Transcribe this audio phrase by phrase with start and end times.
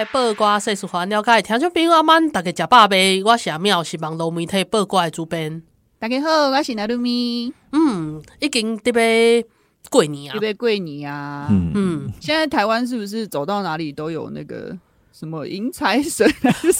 [0.00, 3.22] 拜暗头啊，报挂新闻，互你知；报挂世事，环了解，听众朋友阿曼，大家食饱未？
[3.22, 5.62] 我是阿妙，是网络媒体报挂的主编。
[5.98, 7.52] 大家好，我是娜露咪。
[7.72, 9.44] 嗯，已经特别
[9.90, 11.48] 过年啊，特别过年啊。
[11.50, 14.74] 嗯嗯，现在台湾是不是走到哪里都有那个
[15.12, 16.26] 什么迎财神？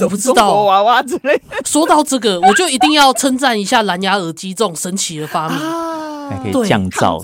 [0.00, 1.41] 我不知道娃娃之类。
[1.64, 7.20] 说到这个，我就一定要称赞一下蓝牙耳机这种神奇的发明，啊、还可以降噪。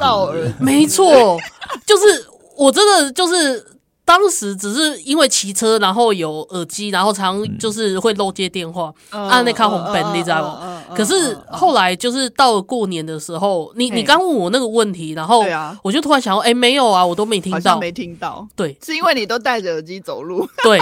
[0.60, 1.38] 没错，
[1.86, 3.75] 就是我真的就是。
[4.06, 10.82] 当时只是因为骑车，然后有耳机，然后常就是会漏接电话，按那卡红本，你知道吗？
[10.94, 15.44] 可是后来就是到了过年的时候，你你刚问我那个问题，然后
[15.82, 20.78] 我就突然想到，哎，没有啊，我都没听到，没听到，对，是因为你都戴着耳机走路，对，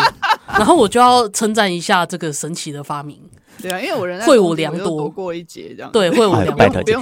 [0.46, 3.18] 然后我就要称赞一下这个神奇的发明。
[3.62, 5.90] 对啊，因为我人会武良多过一节这样。
[5.92, 6.56] 对，会武良多。
[6.56, 7.00] 拜托，人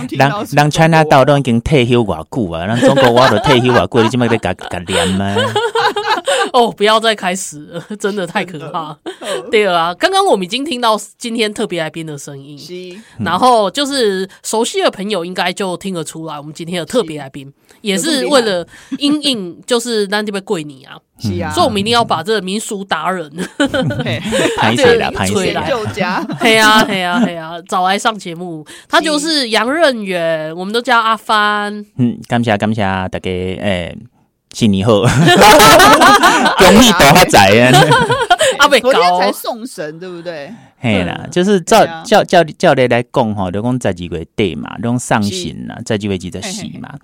[0.52, 5.34] 人 China 到都已经退休偌久啊，人中国我都退休偌久，你怎么在搞搞念吗？
[6.52, 8.96] 哦，不要再开始了， 真的太可怕。
[9.50, 18.66] 对啊，刚刚我们已经听到今天特别来宾的声音，然后就是熟悉的朋友应该就听得出来，我们今天的特别来宾也是为了
[18.98, 20.96] 因应，就是让这边跪你啊。
[21.18, 23.30] 是啊，所以我们一定要把这个民俗达人
[24.56, 31.72] 拍起来，拍起来，就家，嘿呀嘿呀嘿呀，找来上节目，他就是杨任远，我们都叫阿帆。
[31.96, 33.96] 嗯，感谢感谢大家，诶，
[34.52, 37.72] 新年好，恭喜大发财啊！
[38.58, 40.52] 阿北昨天才送神，对不对？
[40.78, 46.94] 嘿啦，就是照照照照例来讲吼，就讲十二月底嘛，就讲上旬啦，十二月二十四嘛。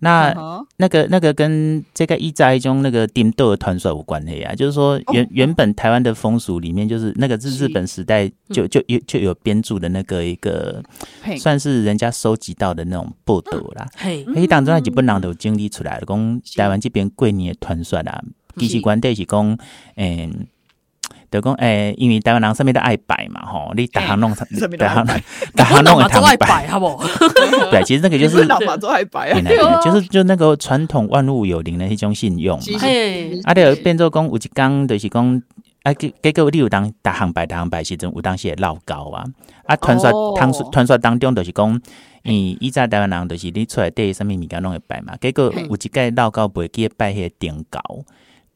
[0.00, 0.34] 那
[0.76, 10.82] 那个那个跟这个一斋中那个丁豆的传说有关系啊，就是说原原本台湾的风俗里面，就是那个是日本时代就就有就有编著的那个一个，
[11.38, 13.86] 算是人家收集到的那种报道啦。
[13.96, 18.22] 嘿，嘿，当中那几本人都整理出来了，讲台湾这边过年的传说啦，
[18.58, 19.58] 其实关键是讲，
[19.96, 20.46] 嗯。
[21.36, 24.34] 就讲诶，因为台湾人上面都爱摆嘛，吼，你大行弄，
[24.78, 25.06] 大行
[25.54, 26.98] 大行弄的爱摆，好不？
[27.70, 29.40] 对，其实那个就是老马都爱摆啊，
[29.84, 32.64] 就是就那个传统万物有灵的一种信用嘛。
[33.44, 35.42] 啊，就变做讲有一讲，就是讲
[35.82, 39.24] 啊，结结果你有当大行摆，大行摆时阵有当时会闹交啊。
[39.66, 41.70] 啊，传说传说传说当中就是讲，
[42.24, 45.14] 嗯，以前台湾人就是你出来对什么物件拢会摆嘛。
[45.20, 47.80] 结果有一个闹交不会记得摆迄个顶高。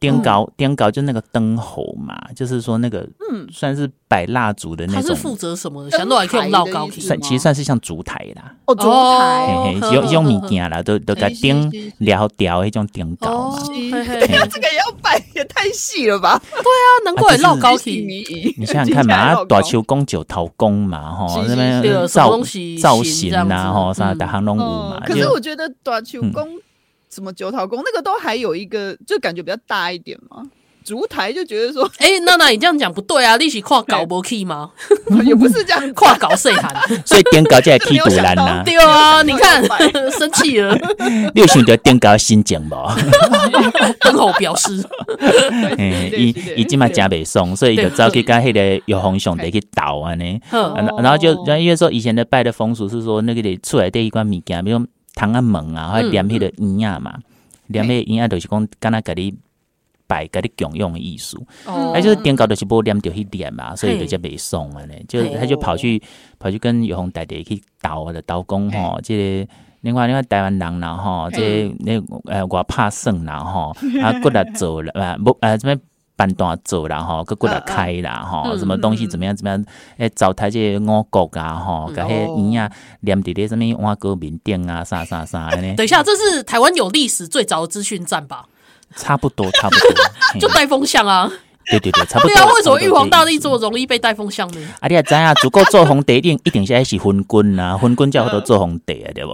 [0.00, 5.02] 点糕点糕就那个灯猴嘛，就是说那个嗯，算是摆蜡烛的那种。
[5.02, 5.88] 他是负责什么？
[5.90, 8.54] 想到还可以绕高，算其实算是像烛台啦。
[8.64, 13.58] 哦，烛台，用用物件啦，都都给点撩掉那种点糕嘛。
[13.68, 16.40] 这个也要摆，也太细了吧？
[16.50, 18.02] 对啊，难怪绕高体。
[18.56, 22.40] 你想想看嘛，短球公九头公嘛，哈，那边造
[22.80, 25.02] 造型呐，哈，啥大行龙舞嘛。
[25.04, 26.48] 可是我觉得短球公。
[27.12, 30.42] 什么九桃宫那个都还有一个，就感觉比较大一点嘛。
[30.82, 33.36] 烛台就觉得说，哎、欸，娜娜，你这样讲不对啊！
[33.36, 34.70] 你是跨搞不 key 吗？
[35.26, 38.62] 也不是这样，跨搞岁寒， 所以点搞就来踢独篮呐。
[38.64, 39.62] 对啊，你看
[40.10, 40.74] 生气了。
[41.34, 42.74] 你有想到点搞心情不？
[44.00, 44.82] 灯猴表示，
[46.16, 50.40] 伊伊今嘛加北送，所以就早去跟迄个有红熊得去倒啊呢。
[50.98, 54.84] 然后就因为说以前的拜的风俗是说，那个得出来带一罐米羹，比如。
[55.14, 57.18] 糖啊门啊，或者黏迄个椅啊嘛，
[57.66, 59.34] 黏迄个椅啊，就是讲敢若甲你
[60.06, 61.38] 摆，甲你共用的意思。
[61.66, 65.04] 哦，哎，就是点搞的是不黏掉一点嘛，所以就叫袂爽安尼。
[65.08, 66.02] 就他就跑去
[66.38, 75.80] 跑去跟有红大弟去斗的斗讲吼，即个另外另外台湾人啦吼，这那呃我拍算啦吼，啊过来做了啊不呃这边。
[76.20, 79.64] 半段做啦吼，个过来开啦吼，什么东西怎么样怎么样？
[79.96, 82.70] 诶，灶台这五谷啊吼，甲迄鱼啊，
[83.00, 85.74] 连伫咧什么碗糕面顶啊，啥啥啥的呢？
[85.76, 88.44] 等一下，这是台湾有历史最早的资讯站吧？
[88.96, 91.32] 差不多，差不多，就带风向啊！
[91.70, 92.34] 对对对，差不多。
[92.34, 94.60] 对啊，为什么玉皇大帝这么容易被带风向呢？
[94.80, 99.32] 啊，你也知啊，足够做皇帝，一定一定是爱是昏君啊，昏君叫好多做皇帝啊，对不？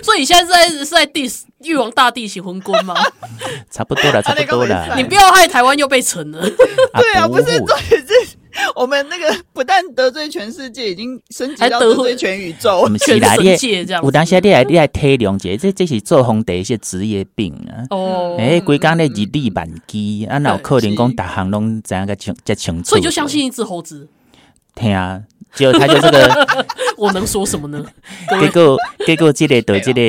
[0.04, 2.94] 所以你现在是在是在 diss 玉皇大帝喜婚君吗？
[3.70, 4.94] 差不多了，差不多了。
[4.96, 6.40] 你不要害台湾又被沉了。
[6.48, 8.36] 对啊，不是，重点是
[8.74, 14.02] 我们那个不但得罪全世界，已经升级到得罪全宇宙，全世界这样。
[14.02, 17.86] 有当时你来你来体谅一下，这这是做皇帝一些职业病啊。
[17.90, 22.90] 哦，哎，规工咧日理万机，啊，哪有可能讲大行拢知影个清这清楚？
[22.90, 24.08] 所以就相信一只猴子。
[24.74, 25.22] 听啊。
[25.54, 26.46] 就他就这个，
[26.96, 27.84] 我能说什么呢？
[28.40, 30.00] 结果结果这个对这个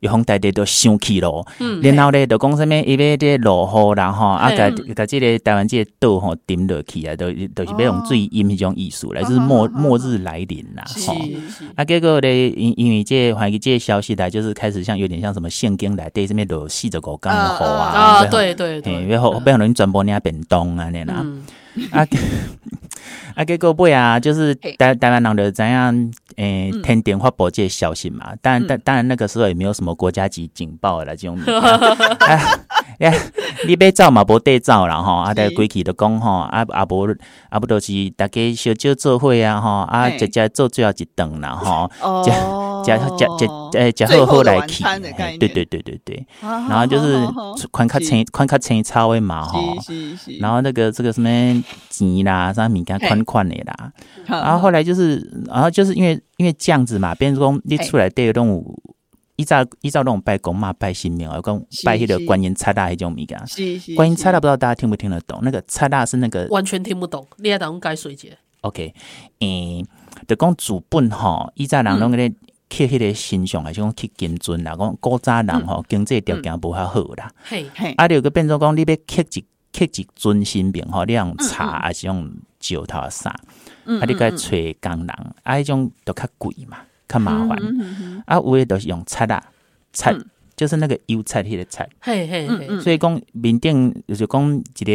[0.00, 11.16] 玉皇大帝都生气了，嗯，然后呢就讲什么因为这落雨然后啊，甲甲这个台湾这个岛吼沉落去啊，都都是要用最阴一种艺术来，就是末末日来临啦，吼，
[11.74, 21.24] 啊，结果呢因因为这怀疑这个消息来，就是开始像有点像什么圣经来对这边都四十五天雨啊，啊，对对对，然后不要人转播人家变动啊，那啦，
[21.90, 22.06] 啊。
[23.34, 25.92] 啊，结果尾啊，就是台台湾人就怎样，
[26.36, 28.32] 诶、欸，天电发布这些消息嘛。
[28.40, 31.36] 但但，当当然那个时候也没有什么国家级警报啦这种。
[31.44, 32.58] 呀，
[33.66, 35.14] 你要走嘛，无得走啦吼。
[35.16, 37.08] 啊，在规矩都讲吼，啊啊无
[37.48, 41.90] 啊不都是大家小酒做伙啊吼，啊直接做最后一顿啦吼。
[42.00, 42.22] 哦。
[42.84, 43.46] 加加加加
[43.80, 44.84] 诶，食好好来去。
[45.38, 46.26] 对对对对对。
[46.42, 47.26] 然后就是
[47.72, 49.74] 宽卡青宽卡青草的嘛吼。
[50.40, 51.28] 然后那个这个什么
[51.88, 53.92] 钱啦，啥物件款款的啦。
[54.26, 58.78] 然后后来就是，然后就是因为因为这样子嘛，变成说你出来对动物。
[59.36, 63.38] 依照依照那种拜公妈拜神明啊，讲拜迄个观音差大迄种物件，
[63.96, 65.40] 观音差大不知道大家听不听得懂？
[65.42, 68.94] 那个差大是那个完全听不懂，你还当改水节？OK，
[69.40, 69.84] 嗯，
[70.28, 72.28] 就讲主本吼，依照人拢个咧
[72.68, 79.40] 刻迄个形象，还是讲刻金尊啦，讲古早人吼经济条件无遐好啦，嘿嘿，啊，就个变做讲你要刻一
[79.72, 83.30] 刻一尊神明吼，你用茶还是用石头啥？
[83.30, 84.48] 啊，你该找
[84.80, 85.08] 工人，
[85.42, 86.78] 啊，迄种都较贵嘛。
[87.08, 89.42] 较麻烦、嗯嗯嗯、啊，有诶都是用擦啦，
[89.92, 90.24] 擦、嗯、
[90.56, 94.92] 就是那个油擦迄个菜，嘿嘿嘿，所以讲面顶就是讲一个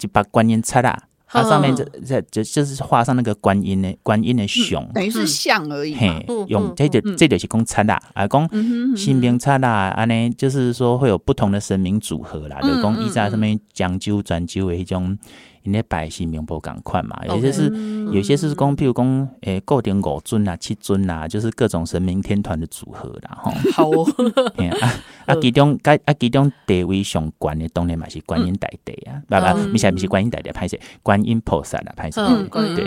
[0.00, 8.48] 一把观音擦啦，它、嗯、上面就就就就是画上那个观音的观音的像，等于是像而已，嘿，用这就这就是讲菜啦，啊，讲
[8.96, 15.18] 新兵菜啦，安尼就是说会有不同的神明组合啦，就讲依在上面讲究转究的迄种。
[15.64, 17.68] 因咧拜神明不共款嘛，有些是
[18.12, 23.52] 有些是讲，譬如讲，诶，固定五尊啊、七尊啊，就是各种神明天团的组合啦，吼。
[23.72, 24.06] 好哦。
[24.80, 24.92] 啊
[25.26, 32.20] 啊，其中该啊其中地位上悬的当然嘛是观音大帝啊，不不，不是不是观音大帝，歹势，观音菩萨啦，歹势。
[32.74, 32.84] 对，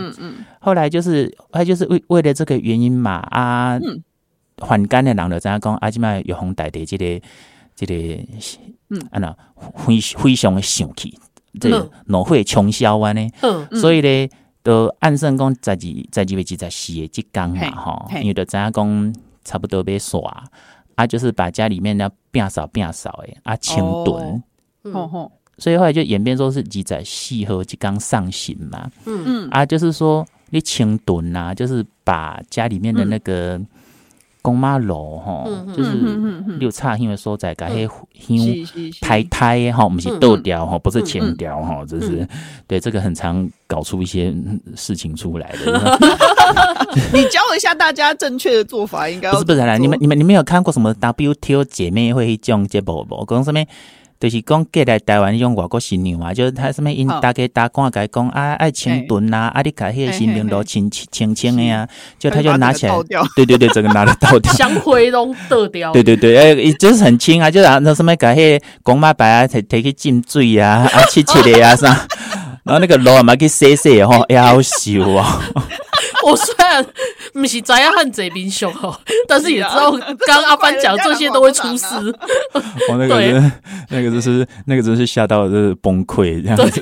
[0.59, 3.79] 后来就是，后来就是为为了这个原因嘛，啊，
[4.59, 7.21] 还干的人就知影讲，啊，即摆玉皇大帝这个
[7.73, 7.93] 这个，
[8.89, 9.35] 嗯，啊那
[9.75, 11.17] 非非常的生气。
[11.59, 13.27] 这怒火冲销啊呢，
[13.73, 14.29] 所以呢，
[14.63, 20.43] 都按算讲在几在几月几在四的即天嘛吼，因为都知影讲差不多要刷，
[20.95, 24.43] 啊，就是把家里面的变少变少诶，啊清炖，
[25.57, 29.23] 所以后来就演变说是几在四号即天上行嘛，嗯。
[29.25, 33.59] 嗯，啊，就是说你清炖啊，就是把家里面的那个。
[34.45, 35.93] 公妈楼吼，就是
[36.59, 42.27] 六叉因为所在，甲迄香太太吼，不是豆雕吼，不是前雕吼，就是
[42.67, 44.31] 对这个很常搞出一些
[44.75, 45.97] 事情出来的。
[47.11, 53.25] 你教一下大家正确的做法，应该 不是不是啦，你们你们你们有看过什么 WTO 姐妹会这种节目不？
[53.27, 53.65] 讲什么？
[54.25, 61.87] 就是讲过来台湾迄种外国新娘嘛，就是他什么因大家打官来讲啊，爱清炖啊，啊，你甲迄个新娘都清清清的啊，
[62.17, 62.95] 就他就拿起来，
[63.35, 72.07] 对对对，这个拿得倒掉，香灰拢倒掉，对对对，哎，就是很轻啊，就然后什么甲迄个公妈白啊，摕摕去浸水啊，啊，切切的啊啥，
[72.65, 75.39] 然后那个炉嘛去洗洗吼，要修啊。
[76.25, 76.85] 我虽然
[77.33, 78.97] 不是专业汉贼兵凶哦，
[79.27, 79.91] 但是也知道
[80.27, 81.85] 刚阿帆讲这些都会出事。
[82.89, 83.51] 我那个真
[83.89, 86.81] 那个就是那个真是吓到就是崩溃这样子，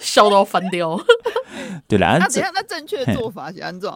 [0.00, 0.98] 笑到翻掉。
[1.88, 2.50] 对啦，那怎样？
[2.54, 3.90] 那正确的做法是安怎？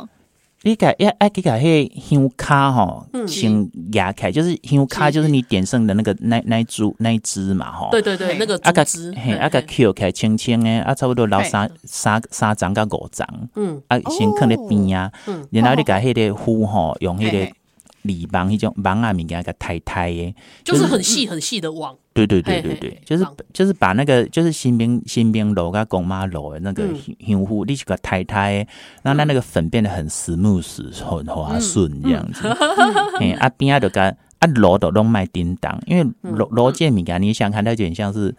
[0.63, 7.89] 你改要爱给改迄香卡吼，先压开，就是香卡，就是你点上的那个那那一株那一支嘛吼。
[7.93, 15.13] 对对对，那个竹枝，嘿，啊个捡开轻轻的，啊差不多留三三三张到五张，嗯，啊先放咧边啊，
[15.51, 17.53] 然后你改迄个壶吼，用迄个
[18.03, 21.97] 锂网迄种网啊物件个太太的，就是很细很细的网。
[22.15, 26.85] 对对对对对，就是就是把那个就是新兵新兵楼跟公妈楼的那个
[27.25, 28.67] 香户，你去个太太，
[29.03, 32.49] 让它那个粉变得很 smooth 很滑顺这样子。
[33.21, 38.35] 哎，啊边啊就个啊楼都拢卖叮当，因为楼楼建物件，你想看它有点像是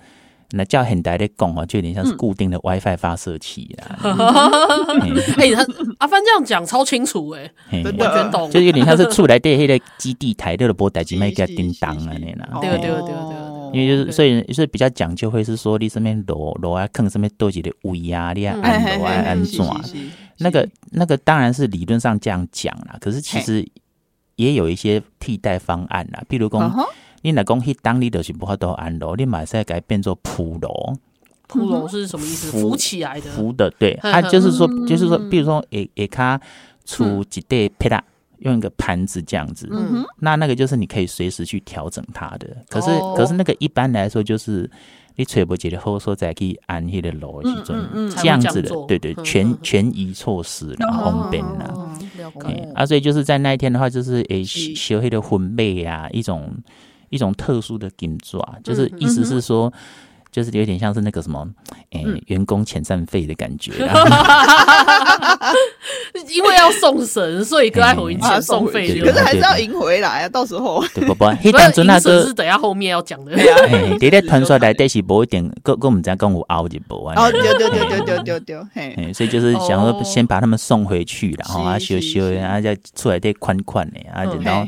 [0.51, 3.99] 那叫很大的讲哦，就有点像是固定的 WiFi 发射器 啦。
[5.37, 5.65] 哎，他
[5.99, 7.51] 阿帆这样讲超清楚哎，
[7.83, 12.59] 完全懂，就有点像是出来的迄个基地台，那个波台机卖个叮当啊那啦。
[12.61, 13.49] 对对对对。
[13.71, 19.79] 因为就是所以所以比较讲究会是说你身边楼楼啊坑上面多几的位啊，你啊安楼啊安怎啊？
[20.39, 23.63] 那个那个当然是理论上这样讲啦，可是其实
[24.37, 26.87] 也有一些替代方案啦，譬如讲
[27.21, 30.95] 你若讲迄当地的是不好都安楼，你马上改变做铺楼。
[31.47, 32.51] 铺楼是什么意思？
[32.51, 36.39] 浮起来的，浮的，对，它就是说，就是说，比如说，也也，它
[36.85, 38.03] 出几对配啦，
[38.37, 42.47] 用一个盘子这样子，嗯，那那个就是你可以随时去调整它的。
[42.69, 44.69] 可是，可是那个一般来说就是
[45.15, 47.75] 你吹不起的后说再可以安一的楼去做，
[48.15, 51.73] 这样子的，对对，权权宜措施然后方便啦。
[52.75, 56.47] 啊，所以就是在那一天的话，就是诶，学会的婚配啊，一种
[57.09, 59.71] 一种特殊的金爪，就是意思是说。
[60.31, 61.47] 就是有点像是那个什么，
[61.91, 63.71] 诶、欸，员工遣散费的感觉，
[66.29, 70.29] 因为要送神，所以格爱回钱送费，可是还是要赢回来啊！
[70.29, 73.33] 到时候，对不不，黑当中那个是等下后面要讲的。
[73.35, 77.21] 哎， 对对，传出来但是无一点，跟跟我们讲跟我熬一波啊。
[77.21, 84.65] 哦，丢丢丢丢丢丢丢，嘿，所以就是想说先把他们送回去，然后啊修修，然后再出来再宽宽的啊，然后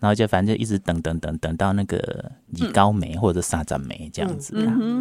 [0.00, 4.52] 然后就反正就一直等等等等到那个李高梅或者沙赞梅这样子。
[4.56, 4.97] 嗯，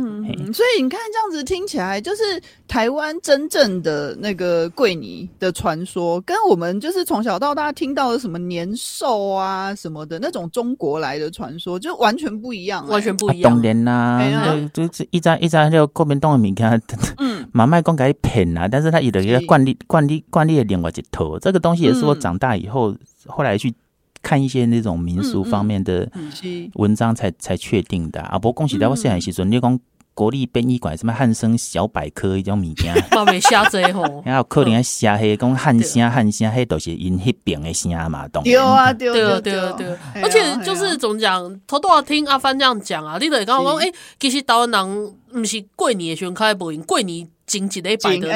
[0.54, 2.24] 所以你看这样子听起来，就是
[2.68, 13.54] 台湾真正的那个桂尼的传说，跟我们就是从小到大听到的什么年兽啊什么的那种中国来的传说，就完全不一样，完全不一样。
[13.54, 16.82] 当然啦，就就一张一张就国民党的名片，
[17.18, 23.74] 嗯，马麦公给骗啊，但是他有的一个惯例惯例惯例的另外一头，这个东西也是我长大以后后来去
[24.27, 26.10] 看一些那种民俗方面的
[26.74, 28.38] 文章才才确定的啊。
[28.38, 29.79] 不过恭喜在我现在时阵，你讲。
[30.17, 38.41] 国立殡仪馆什么汉声小百科一种物件， 嘛未写这吼，然后可能写黑讲汉声汉声，黑都是因迄边的声嘛，懂？
[38.43, 47.27] 对啊，对对对对，而且就是总讲，头都要听阿帆这样讲啊，你得刚刚讲，哎，其实台湾人不是过年的时候开播音，过年。
[47.48, 48.27] 经济的摆的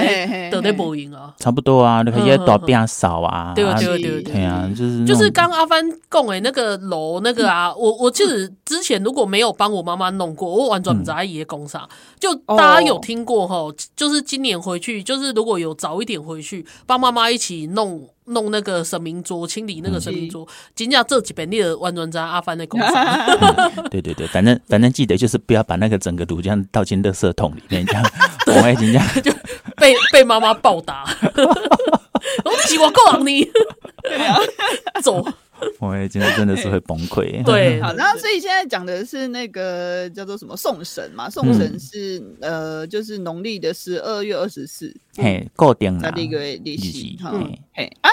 [0.49, 11.85] 的的播音啊，差不多啊，那些大变少啊，对对对对啊，就是就是刚阿帆讲的那个楼那个啊，我我其实之前如果没有帮我妈妈弄过，我完全不知道阿姨工啥，
[12.21, 18.07] 就大家有听过吼，就是今年回去，就是如果有早一点回去，帮妈妈一起弄。
[18.31, 22.93] 弄那个神明桌，清理那个神明桌，今天这几本你的完全在阿帆的工厂。
[23.89, 28.03] 对对对，反正反正记得就是不要把那个整个炉这样倒进垃圾桶里面，这样
[28.47, 29.31] 我爱人家就
[29.77, 31.05] 被被妈妈暴打。
[32.45, 33.49] 我喜欢告你，
[35.01, 35.25] 走。
[35.79, 37.43] 我也今天真的是会崩溃。
[37.45, 41.29] 对，好，那所以现在讲的是那个叫做什么送神嘛？
[41.29, 47.31] 送神是、嗯、呃，就是农历的十二月二十四，嘿，固定的一个利息哈，
[47.73, 48.09] 嘿啊，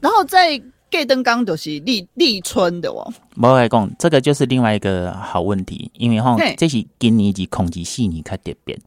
[0.00, 3.12] 然后在盖登刚都是立立春的哦。
[3.36, 8.78] 我来讲，这个就是另外一个好问题，因为哈，这是今年及空气细腻较特别。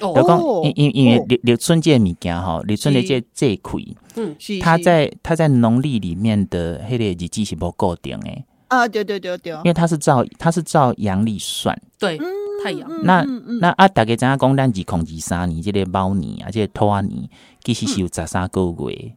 [0.00, 8.44] 有讲，因因因为立立春节物件吼，立春的这这亏，嗯，他在他在农历里面的迄个日子是无固定诶。
[8.68, 12.18] 啊，对对对对，因为他是照他是照阳历算，对，
[12.62, 12.86] 太阳。
[13.02, 13.22] 那
[13.60, 17.28] 那啊，大家知影讲咱是空二三年，这个猫年啊，这个兔年，
[17.64, 19.14] 其实是有十三个月。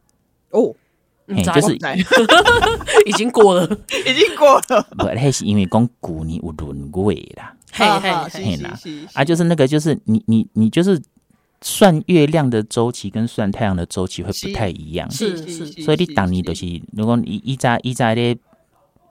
[0.52, 0.74] 哦，
[1.28, 1.76] 就是
[3.04, 4.82] 已经过了，已经过了。
[4.96, 7.54] 不，那是因为讲古年有轮月啦。
[7.72, 8.56] 嘿嘿嘿。
[8.58, 8.78] 啦，
[9.14, 11.00] 啊，就是那个，就是你你你就是
[11.62, 18.36] 算月亮的周期跟算太阳的周期会不太一样，是是，所以你当你就是如果你一在一在咧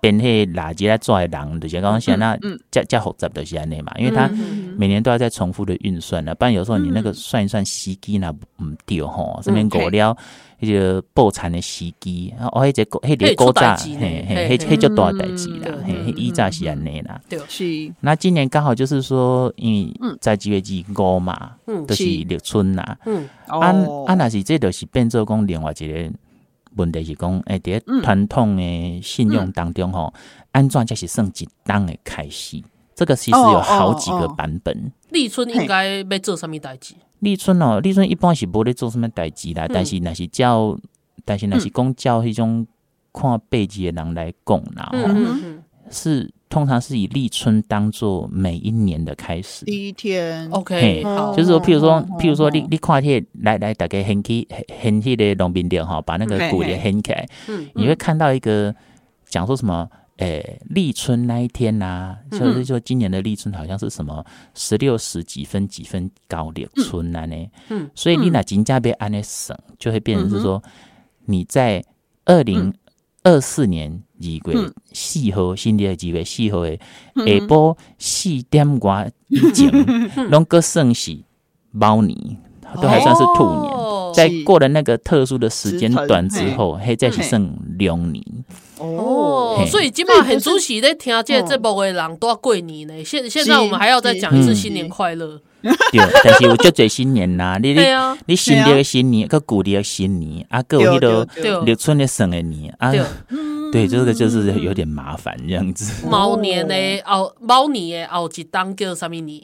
[0.01, 2.38] 编迄垃圾来做的人，就是刚刚讲那
[2.70, 4.29] 加加复杂的是安尼嘛，因为他
[4.75, 10.17] 每年都要再重复的运算了，不然有时候你那个算一算时机那唔对吼，这边过了。
[10.62, 17.20] 迄个报产的时机，哦，迄个迄个古早，嘿嘿，迄迄就大代志啦，嘿，以早是安尼啦。
[17.27, 17.91] 对，是。
[18.00, 20.62] 那今年刚好就是说，因为在几月
[20.93, 22.96] 二五嘛，都是立春呐。
[23.08, 23.74] 嗯，啊
[24.05, 26.12] 啊，那是这都是变做讲另外一个
[26.75, 30.13] 问题是讲，诶，伫传统诶信用当中吼，
[30.51, 32.62] 安怎才是算一档诶开始？
[32.94, 34.92] 这个其实有好几个版本。
[35.10, 36.96] 立春应该要做什么代志？
[37.20, 40.78] 立春哦，立春一般是无咧做什么代志啦，但是若是叫，
[41.25, 42.66] 但是若是讲叫迄种
[43.13, 45.61] 看八字诶人来讲啦，嗯，
[45.92, 49.66] 是通常是以立春当做每一年的开始。
[49.66, 51.04] 第一天，OK，
[51.36, 54.48] 就是说，譬如说，譬如说，你你看迄来来大概掀起
[54.82, 57.28] 掀起的农民历哈，把那个鼓也掀起来，
[57.76, 58.74] 你会看到一个
[59.26, 59.90] 讲说什么？
[60.18, 67.50] 诶、欸，立春那一天呐、啊，就是说今年的立春好像是什么十六时几分几分高立春啊呢？
[67.70, 70.62] 嗯，所以你那金价被安的省，就会变成是说
[71.26, 71.84] 你在
[72.26, 72.72] 二零
[73.24, 76.78] 二四年二月四号，新历二月四号的
[77.16, 79.72] 下晡四点外以前，
[80.30, 81.18] 拢个算是
[81.72, 82.18] 猫年，
[82.82, 83.82] 都还算是兔年。
[84.13, 87.42] 在过了那个特殊的时间段之后，还再去算
[87.80, 88.24] 龙年。
[88.82, 93.04] 哦，所以基本上很主席在听这节目的人都要过年呢。
[93.04, 95.40] 现现在我们还要再讲一次新年快乐。
[95.62, 97.82] 对，但是有就做新年啦，你你
[98.26, 102.92] 你新历的新年，个古历的新年，啊，个有迄个立春的生的年啊，
[103.72, 106.08] 对，这个就是有点麻烦这样子。
[106.08, 109.44] 猫年的后，猫年的后一档叫什么年？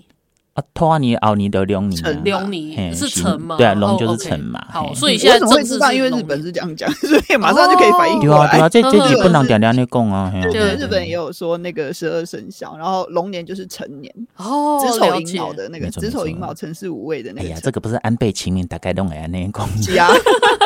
[0.57, 3.55] 啊，兔年、牛年的龙年，龙年是辰嘛？
[3.57, 4.59] 对啊，龙就是辰嘛。
[4.71, 8.49] 好，所以现在会知道，因为日本是这样讲， 所以马上就可以反应过来。
[8.49, 10.33] 对啊，这这几不能点点那讲啊。
[10.51, 14.11] 对，日本也有说那个十二生肖，然后龙年就是成年。
[14.37, 17.47] 哦，子丑寅卯的那个子丑寅卯辰巳午未的那个。
[17.47, 19.63] 哎呀，这个不是安倍晴明大概弄来那讲。
[19.99, 20.09] 啊，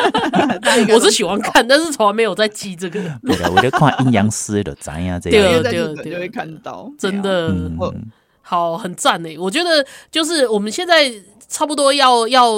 [0.88, 2.98] 我是喜欢看，但是从来没有在记这个。
[3.26, 5.62] 对的，我就看阴阳师的怎样这样。
[5.62, 7.54] 对对对，就会看到，真的。
[8.52, 9.38] 好，很赞诶！
[9.38, 11.10] 我觉得就是我们现在
[11.48, 12.52] 差不多要要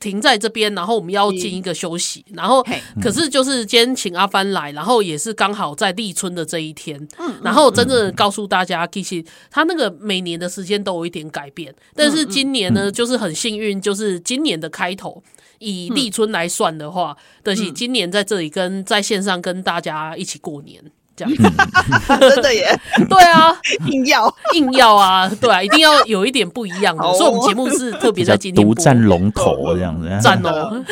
[0.00, 2.60] 停在这边，然后我们要进一个休息，然后
[3.00, 15.22] 可是就是今天请阿帆来，然后也是刚好在立春的这一天，嗯然后真正告诉大家，其实他那个每年的时间都有一点改变，但是今年呢，就是很幸运，就是今年的开头
[15.60, 20.82] 以立春来算的话，就是今年在这里跟在线上跟大家一起过年。
[21.18, 21.34] 这样
[22.20, 22.78] 真的耶？
[23.10, 23.54] 对啊，
[23.86, 27.02] 硬要硬要啊，对啊，一定要有一点不一样的。
[27.14, 30.84] 所以，我们节目是特别在今天独占龙头这样子， 赞哦。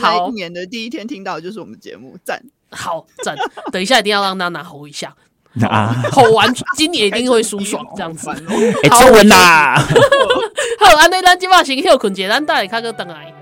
[0.00, 3.34] 好， 一年的第一天听到就是我们节目，赞，好赞。
[3.72, 5.14] 等一下一定要让娜娜吼一下
[5.62, 8.28] 啊，吼完今年一定会舒爽这样子。
[8.82, 9.82] 哎，抽文啦！
[10.80, 13.32] 好，安内咱今晚先休困一下，咱等下卡个等来。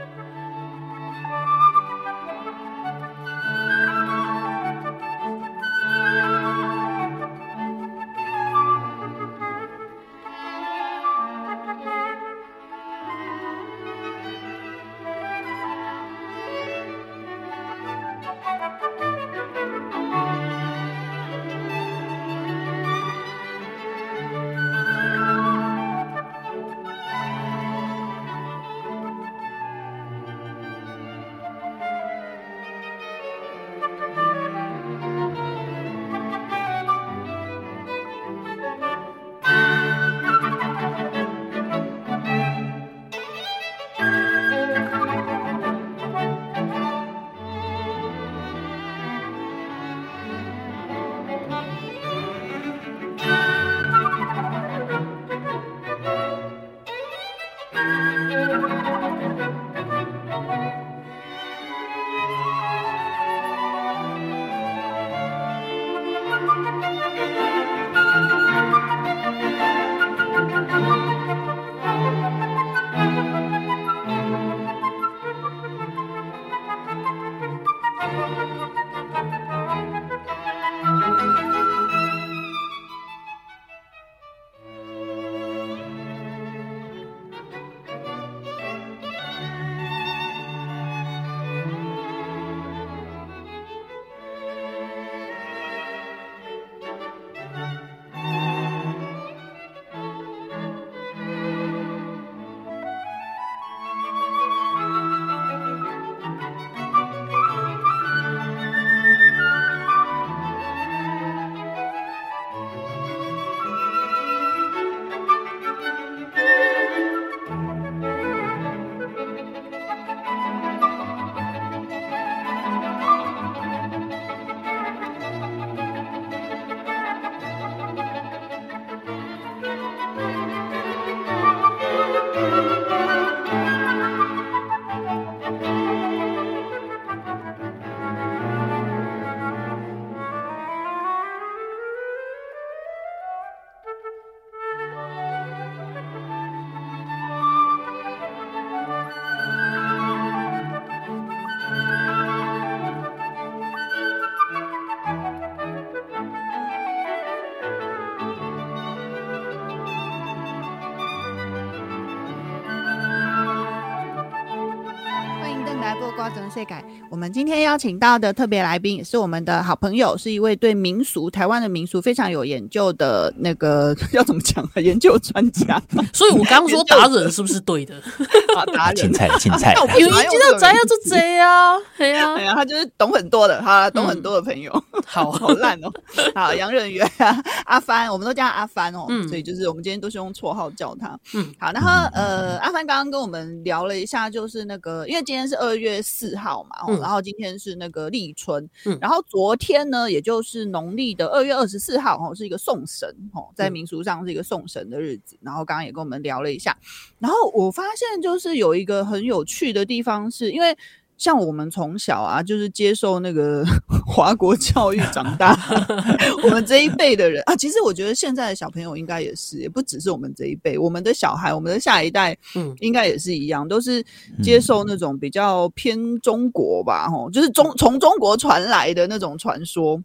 [167.11, 174.81] 我们今天邀请到的特别来宾也是我们的好朋友，是一位对民俗、台湾的民俗非常有研究的那个 要怎么讲啊？
[174.81, 175.83] 研究专家。
[176.13, 177.95] 所以我刚刚说达人是不是对的？
[178.55, 184.73] 啊，达人，青菜， 青菜，有一知道咱要做贼啊， 对呀，哎呀，他就是懂很多的，好，懂很多的朋友，
[185.05, 185.35] 好。
[185.35, 185.93] 好烂哦。
[186.35, 187.37] 好，杨任元啊，
[187.67, 191.19] 阿帆，我们都叫他阿帆哦，所以就是我们今天都是用绰号叫他。
[191.35, 198.69] 嗯，好，然后呃，阿帆刚刚跟我们聊了一下，就是那个，因为今天是二月四号嘛，然后今天是那个立春，
[199.01, 205.37] 然后昨天呢，也就是农历的二月二十四号，哦，是一个送神，哦，在民俗上是一个送神的日子。
[205.41, 206.77] 然后刚刚也跟我们聊了一下，
[207.19, 210.77] 然后我发现就是有一个很有趣的地方是，是因为。
[211.17, 213.65] 像我们从小啊，就是接受那个
[214.05, 215.57] 华国教育长大，
[216.43, 224.05] 我们这一辈的人啊，其实我觉得现在的小朋友应该也是，也不只是我们这一辈，我们的小孩，我们的下一代，嗯，应该也是一样，都是
[224.43, 230.03] 接受那种比较偏中国吧，吼，就是中从中国传来的那种传说。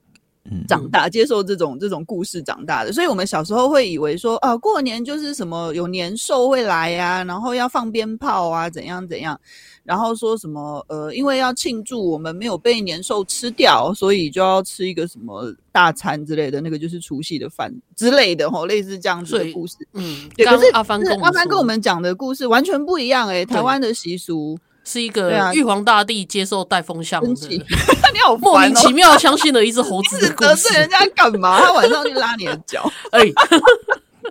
[0.67, 9.39] 长大接受这种这种故事长大的，所以我们小时候会以为说啊，过年就是什么有年兽会来呀，然后要放鞭炮啊，怎样怎样，
[9.83, 19.75] 然后说什么呃，因为要庆祝我们没有被年兽吃掉，所以就要吃一个什么大餐之类的，那个就是除夕的饭之类的吼，类似这样子的故事。
[19.93, 24.57] 嗯，对，可是阿帆跟阿帆跟我们讲的故事完全不一样诶、欸，台湾的习俗。
[24.89, 27.47] 是一个玉皇大帝接受带风向的，
[28.11, 31.61] 你好莫名其妙相信了一只猴子的故事，得罪人家干嘛？
[31.61, 33.21] 他晚上去拉你的脚， 哎。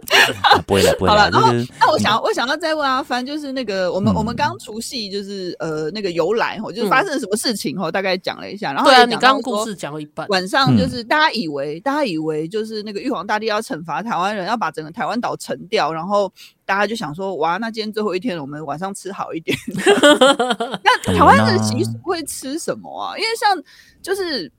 [0.66, 1.16] 不会了，不会了。
[1.16, 8.72] 好了，然后那我想，我想要再问阿帆，就是那个我们我们刚除夕，就是呃那个由来哈，就是发生了什么事情哈，大概讲了一下。
[8.72, 16.32] 然后对啊，你刚刚故事讲了一半，晚上就是大家以为大家以为就是那个玉皇大帝要惩罚台湾人，要把整个台湾岛沉掉，然后。
[16.68, 19.56] 大家就想说，哇，那今天最后一天，我们晚上吃好一点。
[20.84, 23.16] 那台湾的习俗会吃什么啊？
[23.16, 23.64] 因为像
[24.02, 24.52] 就是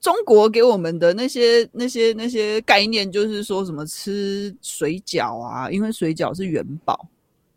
[0.00, 7.08] 中国给我们的那些那些那些概念，就是说什么吃水饺啊，因为水饺是元宝。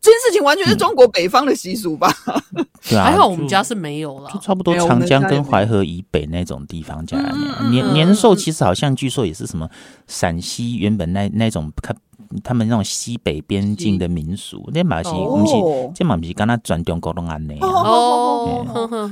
[0.02, 2.12] 这件事情完全是中国北方的习俗吧？
[2.56, 7.20] 嗯、对啊， 还好我们家是没有了，就差不多长江跟淮河以北那种地方家
[7.70, 9.70] 年年兽，其实好像据说也是什么
[10.08, 11.72] 陕西原本那那种
[12.44, 15.54] 他们那种西北边境的民俗，那马西不是，
[15.96, 17.54] 这马不是刚刚转中国东安呢？
[17.62, 18.66] 哦，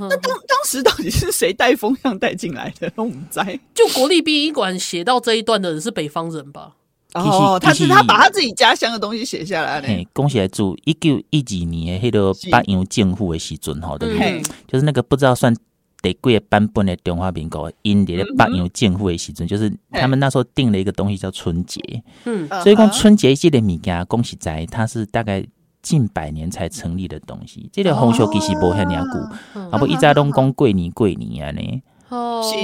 [0.10, 2.92] 那当当时到底是谁带风向带进来的？
[2.96, 6.74] 我们在就国立殡仪馆写到这一段的人是北方人吧？
[7.14, 10.08] 哦，他是他把他自己家乡的东西写下来呢。
[10.14, 14.42] 恭喜来祝一九一几年迄个八洋政府的时阵吼，对不对？
[14.68, 15.56] 就是那个不知道算。
[16.02, 21.82] 得贵版本的中华民国，因的北洋政府的时阵，就是他们那时候定了一个东西叫春节。
[22.26, 25.46] 嗯，所以讲春节这个物件，恭喜在它是大概
[25.82, 27.70] 近百年才成立的东西。
[27.74, 31.82] 这个风俗其实无遐尔久，啊不一直拢讲过年过年啊呢。
[32.10, 32.56] 哦，是，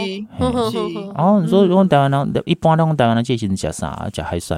[0.71, 0.77] 是。
[1.15, 4.09] 哦，你说如果台湾人一般拢台湾人这些人吃啥？
[4.13, 4.57] 食海产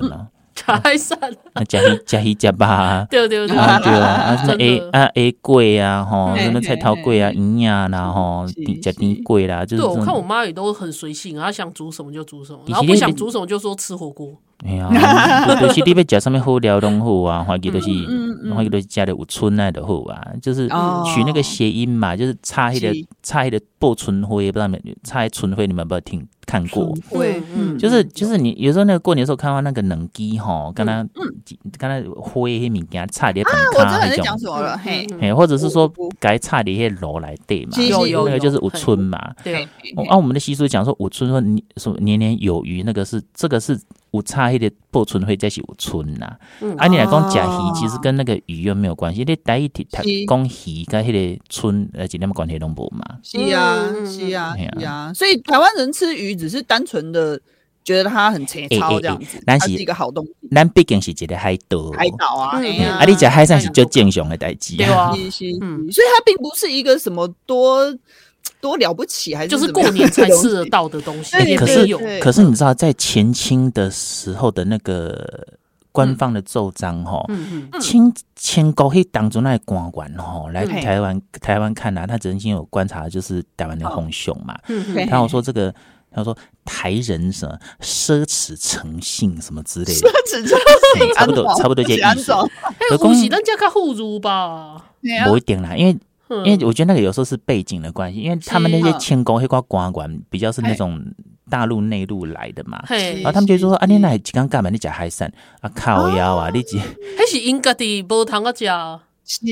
[0.67, 0.81] 呢？
[0.83, 1.17] 海产，
[1.53, 3.65] 那吃鱼食鱼吃吧，对对对，对啊，
[4.33, 9.83] 啊什么 A 啊 A 贵啊，吼，什么菜头贵啊，鱼啊，然后吃甜贵啦，就是。
[9.83, 14.33] 对，我看我妈也都很随性，她想煮什么就煮什么，然后不想煮什么就说吃火锅。
[14.65, 14.89] 哎呀，
[15.61, 17.89] 就是你要食什么好料拢好啊，或者都是，
[18.55, 22.91] 或者都是食的有春来的好啊，就是取那个谐音嘛，就是插一个
[23.21, 26.91] 插一个报春灰，不知道没插春灰，你们有没有听看过？
[27.11, 31.05] 会，嗯，就是就是你有时候那个过年的时候看到那个冷鸡吼，跟他
[31.77, 34.25] 跟他灰黑物件插的很卡那种，
[35.21, 39.67] 嘿，或者是说该插的一些肉来对嘛，有有那个就是有春嘛，对，
[40.09, 43.79] 按我们的习俗讲说有春说你说年年有余，那个是这个是。
[44.17, 46.25] 有差迄个报春会才是有春呐，
[46.77, 49.23] 啊，你来讲假鱼，其实跟那个鱼又没有关系。
[49.23, 53.03] 你第一题他讲鱼跟迄个春呃，几点关系都无嘛？
[53.23, 55.13] 是啊，是啊，是啊。
[55.13, 57.39] 所以台湾人吃鱼只是单纯的
[57.83, 60.31] 觉得它很粗糙这样子，它是一个好东西。
[60.51, 65.11] 咱毕竟是一个海岛，海岛啊，啊，你讲海产是最正常的代志啊。
[65.11, 67.95] 所以它并不是一个什么多。
[68.59, 71.55] 多了不起，还是就是过年才吃得到的东西。
[71.55, 75.47] 可是，可是你知道，在前清的时候的那个
[75.91, 77.25] 官方的奏章，哈，
[77.79, 84.57] 清清高黑当中那官员哈，来台湾台湾看啊，他曾经有观察，就是台湾的红熊嘛。
[85.07, 85.73] 然后说这个，
[86.11, 90.59] 他说台人什么奢侈诚信什么之类的，奢侈诚
[90.95, 92.31] 信，差不多差不多这意思。
[92.97, 94.83] 恭喜人家较富足吧？
[95.27, 95.95] 不一定啦，因为。
[96.29, 101.01] 因为我觉得那个有时候是背景的关系，因为他们那些清宫黑瓜官官比较是那种
[101.49, 104.69] 大陆内陆来的嘛，然后他们就说啊，你那几刚干嘛？
[104.69, 106.77] 你讲海产啊，靠腰啊，你几？
[106.79, 108.99] 还是应该的，无糖个讲。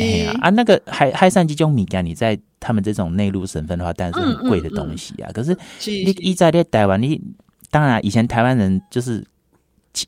[0.01, 5.29] 哎呀啊，那个海海产这种米干，你在他们这种内陆省份的话，当然是很贵的东西啊。
[5.33, 5.53] 可是
[5.85, 7.21] 你一在在台湾，你
[7.69, 9.21] 当然以前台湾人就是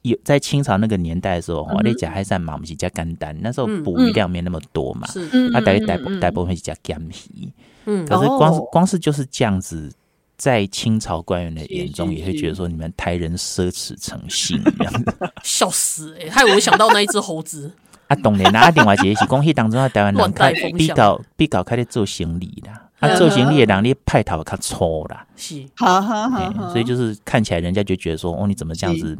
[0.02, 5.08] 有在清朝那个年代的时候，哦，你讲海产嘛，我们是加干单，那时候捕鱼量没那么多嘛，
[5.54, 7.52] 他大概大大部分是加干皮。
[7.86, 9.92] 嗯，可是光是光是就是这样子。
[10.38, 16.30] 在清朝官员的眼中，也会觉得说你们台人奢侈成性 这样子，笑死哎、欸！
[16.30, 17.72] 害我想到那一只猴子。
[18.08, 29.18] 啊，当然啦，啊，另外一个是讲迄当中啊，台湾人开比较比较开始做行李啦，啊，做行李的人你派头较粗啦，是，好好好，所以就是看起来人家就觉得说，哦，你怎么这样子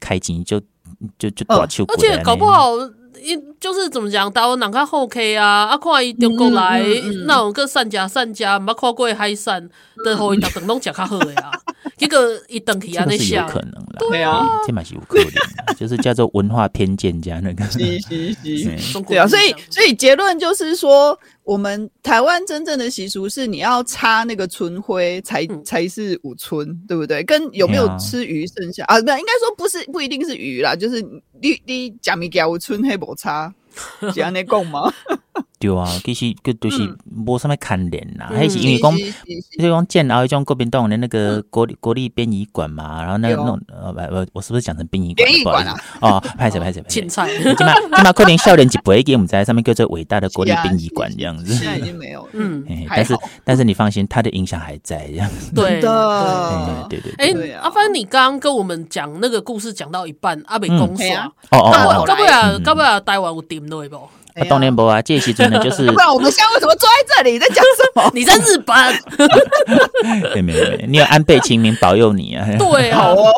[0.00, 0.60] 开钱就
[1.18, 2.72] 就就大手，而且搞不好。
[3.20, 6.80] 一就是怎么讲，台湾人较好客啊，啊，看伊中国来，
[7.26, 9.68] 那种个善家善家，捌看过海产，
[10.04, 11.50] 都互伊逐顿拢食较好呀。
[11.98, 18.32] 结果一等起啊，那是有可能的，对啊，这蛮是有可能，就是叫做文化偏见加那个，是是
[18.78, 27.22] 是， 对啊，所以所以结论就是说，我们台湾真正的习俗是，你要插那个春灰才才是五春，对不对？
[27.24, 29.00] 跟有没有吃鱼剩下啊？
[29.00, 31.02] 不，应该说不是，不一定是鱼啦，就是
[31.40, 33.52] 你你假米加五春黑不差，
[34.00, 34.92] 是这样来讲吗？
[35.58, 36.96] 对啊，其实个都是
[37.26, 45.28] 无什么看脸啦，还是因为讲，就是讲建甌一种国民党的那个国立国立殡仪馆嘛，然后那种呃，我我是不是讲成殡仪馆？
[45.28, 55.80] 殡仪馆啊，哦，拍谁拍谁， 青菜，起码起码可能少年一辈给我们在上面叫做伟大的国立殡仪馆这样子， 现在已经没有了，嗯，但是但是你放心，他的影响还在这样子，对。
[55.80, 61.06] 的，对对对，哎，阿帆，你刚刚跟我们讲那个故事讲到一半，阿北公说，
[61.50, 63.96] 哦哦，到尾啊，到尾啊，台湾有点对不？
[64.40, 65.86] 啊，当年不啊，这些真的就是。
[65.92, 67.38] 不然我们现在为什么坐在这里？
[67.38, 68.10] 在讲什么？
[68.14, 68.76] 你在日本？
[70.34, 72.46] 没没没，你有安倍晴明保佑你啊！
[72.58, 73.32] 对啊， 哦。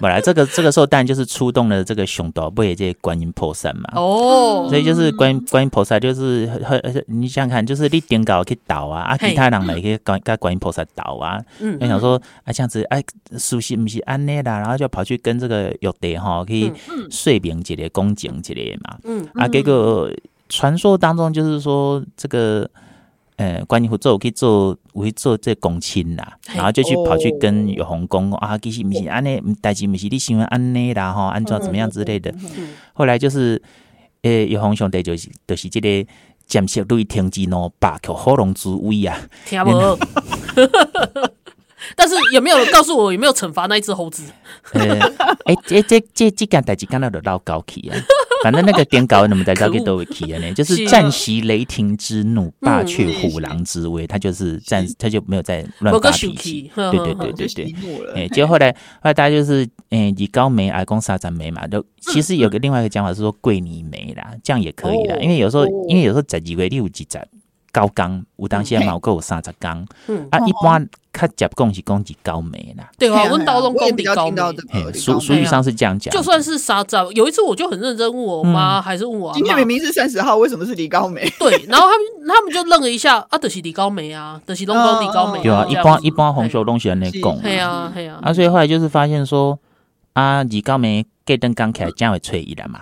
[0.00, 3.92] 本来这个这个时候当然就是出动了这个熊岛不也这观音菩萨嘛。
[3.94, 4.66] 哦。
[4.68, 11.40] 所以就是观音观音菩萨就是很你想想看，就是你点搞去倒啊，啊其他人来去跟跟观音菩萨倒啊。
[11.60, 11.78] 嗯。
[11.88, 13.02] 想说啊这样子哎，
[13.38, 16.72] 熟悉不是安内啦，然后就跑去跟这个玉帝哈可以
[17.10, 18.96] 说明一个恭敬一个嘛。
[19.04, 19.26] 嗯。
[19.34, 19.71] 啊给个。
[19.72, 20.12] 个
[20.48, 22.68] 传说当中就是说，这个
[23.36, 32.32] 呃，观音佛祖去做，会做这公亲啦，然后就去跑去跟玉皇公啊，其实不是安内，代志不是你喜欢安内啦哈，安怎怎么样之类的。
[32.92, 33.60] 后来就是，
[34.20, 36.06] 呃，玉皇兄弟就是就是这个
[36.46, 39.18] 占色对天之侬，罢口火龙之威啊。
[39.46, 39.98] 听不？
[41.96, 44.22] 但是有没有告诉我有没有惩罚那一只猴子？
[44.74, 45.00] 呃，
[45.46, 47.96] 哎，这这这这件代志干到就老高去啊。
[48.42, 54.06] 反正那个点搞，那么在交给都会起呢， 就是暂息雷霆之怒，罢却虎狼之威。
[54.06, 56.70] 他就是暂时，他就没有再乱发脾气。
[56.76, 57.74] 对对对对对，
[58.14, 67.26] 哎，结果后来后来大家就是，哎，以高梅阿公杀斩梅嘛，都其实有个另外一个讲法是说桂尼梅啦，这样也可以啦，因为有时候因为有时候在几位六几在。
[67.74, 69.82] 高岗，有当时毛够有三十岗，
[70.30, 72.90] 啊，一般较接讲是讲是高梅啦。
[72.98, 74.40] 对啊，阮刀拢讲比高梅。
[74.94, 76.12] 俗俗语上是这样讲。
[76.12, 81.28] 就算是三十，有一次我就很认真问我妈，还是问我今天明明是三十号，为什么是李高梅？
[81.38, 85.42] 对，然后他们他们就愣了一下，啊，就是李高梅啊，就是拢讲李高梅。
[85.42, 87.38] 对啊，一般一般红秀东西安尼讲。
[87.40, 88.18] 对啊，对啊。
[88.22, 89.58] 啊，所以后来就是发现说，
[90.14, 92.80] 啊，李高梅隔灯刚起来，将会吹伊了嘛。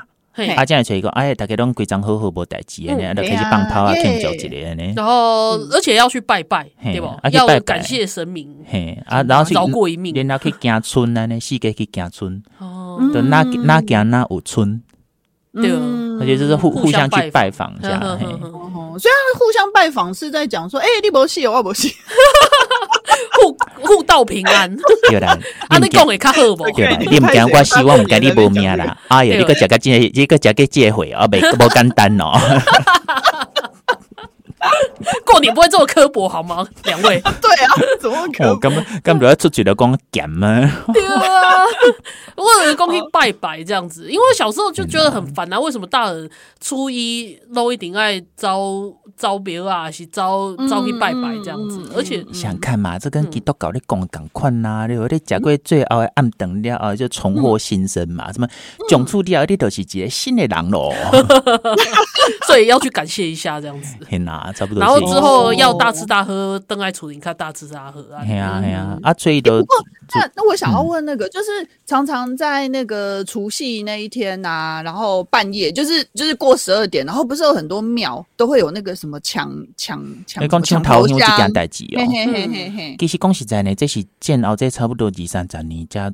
[0.56, 4.92] 啊，这样吹一个，哎，大家拢规章好好无代志，呢，就开始放炮啊，庆祝之类的呢。
[4.96, 7.06] 然后，而且要去拜拜，对不？
[7.32, 14.80] 要感谢神明，嘿啊，然后去饶过一命，然后去行村啊，呢，四界去行村，哦，就哪哪行哪有村，
[15.52, 15.70] 对，
[16.20, 18.00] 而且就是互互相去拜访，这样。
[18.00, 21.88] 虽然互相拜访是在讲说，哎，你无死，我无死。
[23.82, 24.76] 互互道平安，
[25.08, 25.36] 对啦。
[25.68, 26.70] 啊，你讲会较好无？
[26.72, 28.96] 对啦，你唔惊，我死，我唔惊你无命啦。
[29.08, 32.38] 哎呀，你个食个这，你个食个这回啊，袂无简单哦。
[35.30, 36.66] 过年不会这么刻薄好吗？
[36.84, 38.58] 两位，对啊，怎么可能？
[38.60, 40.48] 根本根本要出去的光讲吗？
[40.92, 41.64] 对啊，
[42.36, 45.58] 为了公去拜拜这样子，因为小时候就觉得很烦啊。
[45.60, 46.28] 为什么大人
[46.60, 51.80] 初一都一定爱招招别啊，是招招去拜拜这样子？
[51.94, 58.32] 而且想看嘛，这跟基督教的讲同款呐，你有你食过最后的暗灯了啊，就重获新生嘛？
[58.32, 58.48] 什么
[58.88, 60.92] 迥出掉，你都是一个新的人咯。
[62.46, 63.94] 所以要去感谢一下这样子。
[64.08, 64.30] 天哪！
[64.40, 64.80] 啊，差不多。
[64.80, 68.22] 然后之后要大吃大喝，邓爱楚你看大吃大喝啊。
[68.22, 69.64] 哎呀哎呀，啊，所以都。
[70.14, 71.46] 那那我想要问那个，就是
[71.86, 81.98] 常常在那个除夕那一天呐，然后半夜就是就是过十二点，然后不是有很多庙都会有那个什么抢抢抢抢头香这件代志哦。
[81.98, 86.12] 嘿嘿嘿嘿，其实讲实在呢，这是建后这差不多二三十年才啊，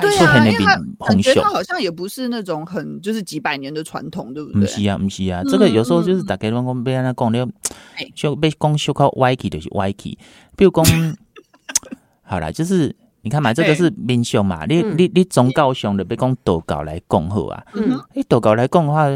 [0.00, 0.64] 对啊，因为
[0.98, 4.60] 感觉它好像也不是那种很就是几百年的传统，对不对？
[4.60, 7.48] 不是啊，不是啊，这个有时候就是大家拢讲被安怎讲了，
[8.14, 10.18] 就被讲修靠歪起就是歪起，
[10.56, 10.84] 比如讲
[12.22, 12.94] 好啦，就是。
[13.22, 17.64] 你看嘛，这个是民俗嘛，你你你宗教上的，别讲道教来讲好啊。
[17.74, 19.06] 嗯，你道教来讲的话，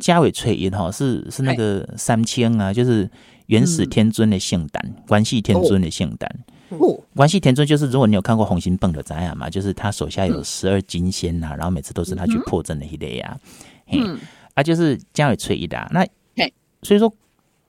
[0.00, 3.10] 嘉伟翠音哈是是那个三清啊，就是
[3.46, 6.30] 元始天尊的圣诞，关系天尊的圣诞。
[6.68, 13.36] 哦，关系天尊就是如果你有看过洪新蹦的展览嘛，就是他手下有十二金仙呐，然后每次都是他去破阵的一类呀。
[13.90, 14.16] 嗯，
[14.54, 15.90] 啊，就是家尾翠一的。
[15.90, 16.06] 那
[16.82, 17.12] 所以说，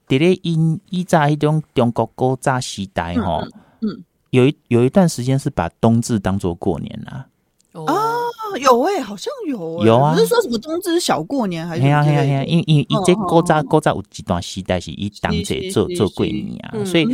[0.08, 3.44] 在咧因依在一种中国古早时代哈，
[3.82, 4.04] 嗯。
[4.32, 7.28] 有一有一段时间是把冬至当做过年啊，
[7.74, 7.94] 啊，
[8.60, 11.82] 有哎，好像有，有啊，不是说什么冬至小过年还是？
[11.82, 17.06] 嘿呀嘿呀嘿呀，因因以前古早古早有几段时代是以当节做做过年啊，所以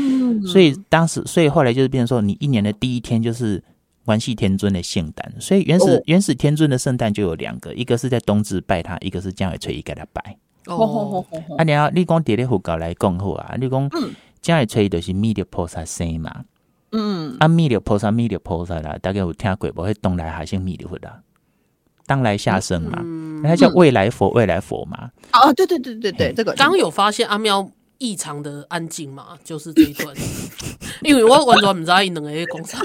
[0.46, 3.64] 所以当时所以后来就是变成说，你一年的第一天就是
[4.06, 10.38] 关系天尊的圣诞，所以原始原始天尊的圣诞就有两个，一个是在冬至拜他，一个是江尾吹一给他拜。
[10.68, 11.26] 哦，
[11.58, 13.90] 啊，你要你讲叠咧佛教来讲好啊，你讲
[14.40, 16.46] 江尾吹就是弥勒菩萨生嘛。
[16.92, 19.84] 嗯，啊，弥勒菩萨，弥勒菩萨啦，大概有听过不？
[19.84, 21.20] 会东来海生弥勒佛啦，
[22.06, 23.04] 当来下生嘛，
[23.48, 25.12] 他叫未来佛，未来佛嘛。
[25.32, 26.54] 啊，对对对对对，这个。
[26.54, 30.16] 刚有发现阿喵异常的安静嘛，就是这一段，
[31.04, 32.82] 因为我完全不知道伊两个工厂，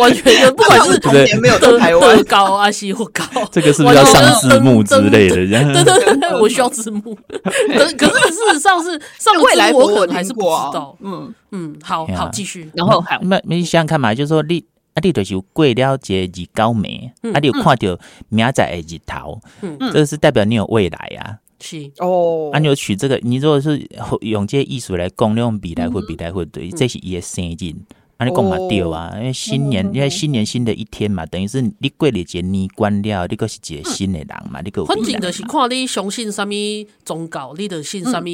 [0.00, 2.24] 完全就不管是童年没有在台湾。
[2.24, 5.36] 高啊，西或高，这个是不是要上字幕之类的？
[5.36, 7.14] 对对对，我需要字幕。
[7.14, 11.32] 可可是事实上是上未来我可能还是不知道，嗯。
[11.52, 21.90] 嗯，好好继续，然后还没没想看嘛，就是说你啊，你就是过了这个日高暝，啊，你有看到明仔的日头，嗯，这个是代表你有未来啊，是。
[21.98, 23.84] 哦，啊，你有取这个，你如果是
[24.20, 27.74] 用这艺术来供，用比来会比来会对，这是伊的生日，
[28.20, 36.54] 啊，你讲嘛对啊，因为新年，因为新年新的一天嘛，等于是你过了一个年关了，你个是一个新的人嘛，你个反正就是看你相信什么
[37.02, 38.28] 宗教，你就信什么。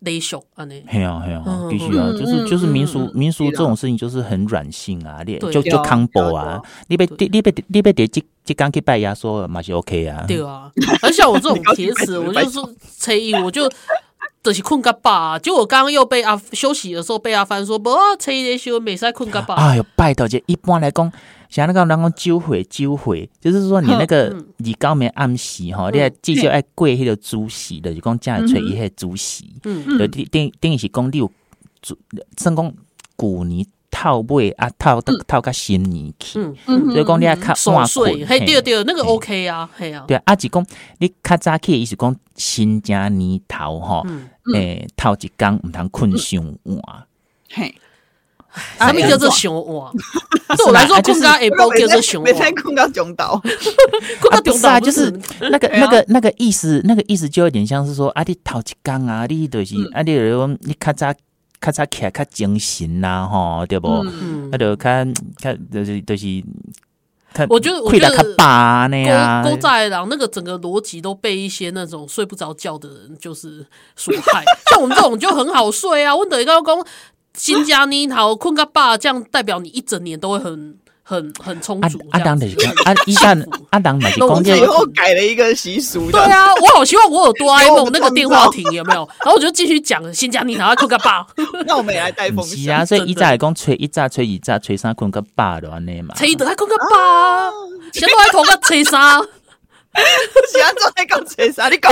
[0.00, 12.58] 雷秀啊，那嘿啊嘿啊，必须啊，就是就是民俗民俗这种事情就是很软性啊，你就就康博啊，你被你被你别得即即刚去拜压缩嘛是 OK 啊，对啊， 而且我这种铁齿，我就是
[12.98, 13.66] 初一 我就
[14.46, 21.12] 就是困个饱，就我刚刚又被阿休息的时候被阿帆说，不初一的时候没使困个饱，哎呦拜托姐，一般来讲。
[21.48, 31.30] 像那个人讲酒会酒会，就是说你那个你刚没暗时吼，你还至少爱过迄个主席的，就讲家里吹一下主席，嗯，就等等于是讲你有
[31.80, 31.96] 主，
[32.36, 32.74] 算讲
[33.16, 33.64] 旧年
[33.98, 40.66] 套尾啊套套个新年去，嗯，所以讲你啊较晚睡，嘿对对，那个 OK 啊，嘿啊，对啊，阿是讲
[40.98, 44.02] 你较早起的意思讲新正年头哈，
[44.52, 47.06] 诶，头一工毋通困伤晚，
[47.50, 47.74] 嘿。
[48.78, 49.92] 什么叫做熊哇？
[50.56, 53.38] 对我来说，困到下晡叫做熊，没在困到中岛，
[54.18, 61.12] 困到中岛就是那个那个那个意思，那个意思就有点像是说，啊，你头一工啊，你就是啊，你讲你较早
[61.60, 63.88] 较早起来较精神呐，吼，对不？
[64.52, 66.42] 啊，就看看就是就是，
[67.48, 74.44] 我觉得我觉得他爸那样，古早的人那个整个逻辑都被一些那种睡不着觉的人就是所害。
[74.70, 76.84] 像我们这种就很好睡啊，问德一个公。
[77.38, 82.00] 新加你好，困个爸，这样代表你一整年都会很很很充足。
[82.10, 82.44] 阿当的
[82.84, 83.40] 阿一旦
[83.70, 86.10] 阿 当买的，最后改了一个习俗。
[86.10, 89.08] 对啊，我好希望我有哆啦 A 梦那个电话亭有没有？
[89.24, 91.24] 然后我就继续讲新疆你好，困个爸。
[91.64, 96.12] 那我们也来带风是啊，所以一早来讲吹一早吹一早吹三困个爸的话呢嘛。
[96.16, 97.52] 吹一早还困个爸，
[97.92, 99.22] 现在还拖个吹三？
[100.52, 101.68] 是安怎在讲吹啥？
[101.70, 101.90] 你讲，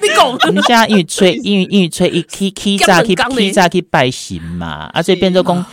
[0.00, 0.54] 你讲。
[0.54, 5.66] 你现在因为吹，因为因为吹一起起早去起早去拜神嘛，啊，所以变做讲。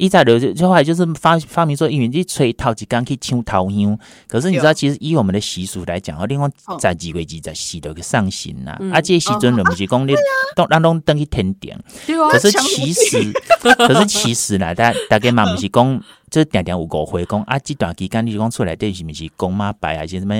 [0.00, 10.14] 一再留就后来就是发发明说，因为你吹头一缸去抢头香，可是你知道，其实以我们的习俗来讲，另外在几月几在洗的个上行呐，啊，这时阵就不是讲你
[10.56, 11.76] 都让拢登去天顶，
[12.30, 13.32] 可是其实，
[13.76, 20.34] 可是其实啦，大大概嘛不是讲，就是点点有误会讲啊，这段期间你讲出来对是不是公妈拜还是什么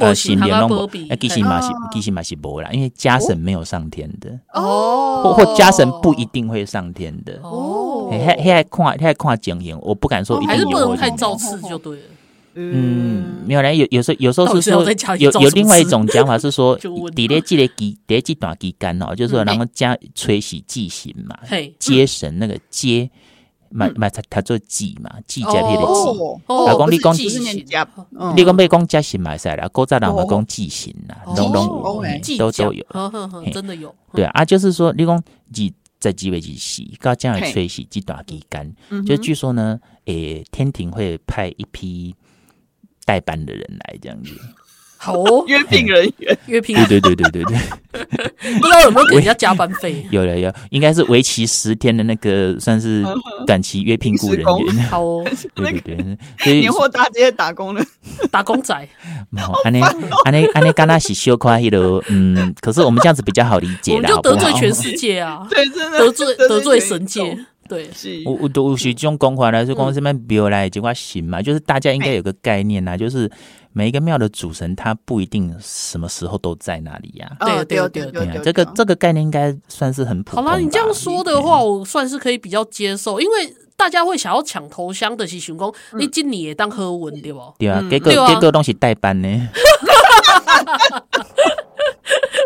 [0.00, 0.88] 呃新年拢无，
[1.20, 7.38] 其实嘛是其实嘛是无啦，因为家神没有上天的哦，或或家神不一定会上天的。
[7.42, 8.03] 哦。
[8.18, 10.54] 还还看还看情形，我不敢说一定有。
[10.54, 12.02] 还是不能太造次就对了。
[12.56, 14.84] 嗯，没有嘞，有有时候有时候是说
[15.18, 16.78] 有有另外一种讲法是说，
[17.16, 21.36] 底咧记咧记咧记短记干哦，就是说然后加吹洗祭神嘛，
[21.80, 23.10] 接神那个接，
[23.70, 26.08] 买买他他做祭嘛，祭加撇的祭。
[26.46, 27.42] 老公你讲祭神，
[28.36, 31.66] 你讲没讲加神买赛啦，古早人嘛讲祭神啦，拢拢
[32.38, 32.84] 都都有，
[33.52, 33.92] 真的有。
[34.12, 35.20] 对啊，就是说你讲
[35.52, 35.74] 祭
[36.04, 38.70] 在祭为祭洗，刚这样吹洗鸡短鸡干，
[39.06, 42.14] 就据说呢，诶，天庭会派一批。
[43.06, 44.30] 代班的人来这样子，
[45.04, 47.58] 好哦， 约聘人员， 约聘，对对对对对对，
[48.58, 50.06] 不知道有没有给人家加班费？
[50.10, 53.04] 有了有，应该是为期十天的那个，算是
[53.46, 54.84] 短期约聘雇人员。
[54.84, 55.22] 好哦，
[55.54, 57.84] 对对对，所以年货大街打工的。
[58.30, 58.74] 打工仔，
[59.64, 59.80] 安尼
[60.24, 67.36] 安尼安尼，刚那是小夸迄个，嗯，可是我们这样子比较好理解啦，我们就得罪全世界啊，对，真的得罪得罪神界。
[67.66, 67.88] 对，
[68.26, 73.28] 我我都是这种讲法来说，公司们庙来这块行嘛，就是大家应该有个概念呐，就是
[73.76, 77.36] 每一个庙的主神他不一定什么时候都在那里呀。
[77.40, 80.44] 对对对对，这个这个概念应该算是很普通。
[80.44, 87.40] 好啦，你这样说的话，我算是可以比较接受，因为大家会想要抢头香的是想讲，你今年也当喝文对不？
[87.58, 89.48] 对啊，给个给个东西代班呢。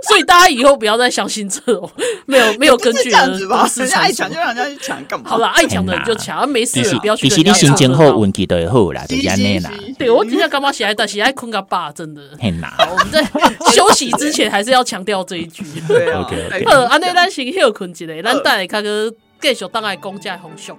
[0.06, 1.90] 所以大家以后不要再相信这种
[2.26, 3.38] 没有没有根据的
[3.68, 3.84] 事情。
[3.84, 5.28] 人家爱抢就让人家去抢，干嘛？
[5.28, 7.28] 好了，爱抢的人就抢，没事不要去。
[7.28, 9.70] 其实你心情好，运气都会好啦，就这样啦。
[9.98, 12.22] 对，我今天干嘛写爱但写爱困个爸，真的。
[12.40, 13.22] 很难，我们在
[13.72, 15.64] 休息之前还是要强调这一句。
[15.86, 16.26] 对啊。
[16.66, 20.76] 好，安内咱先休困一下，咱等下看个继续当爱公家红熊。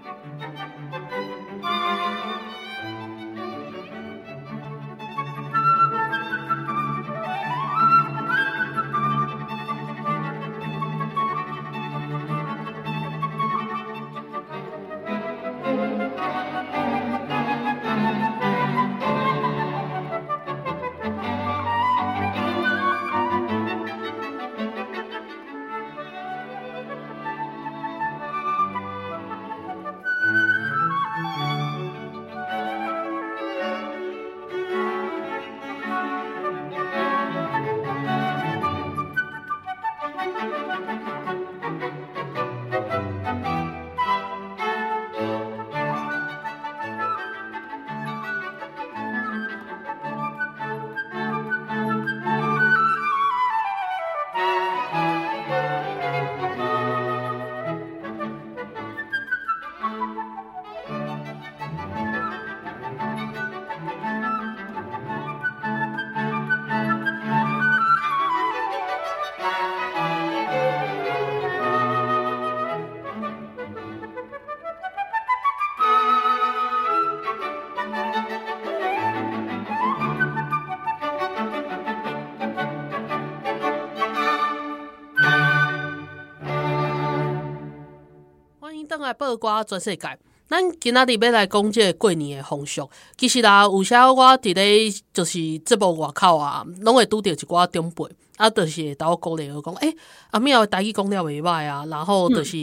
[89.20, 90.18] 八卦全世界，
[90.48, 92.90] 咱今仔日要来讲即个过年的风俗。
[93.18, 98.06] 其实啦，有时候我伫咧就是节目外口啊，拢会拄着一寡长辈，
[98.38, 99.98] 啊，就是会倒鼓励我讲，诶、欸，
[100.32, 102.58] 阿庙的台语讲了袂歹啊，然后就是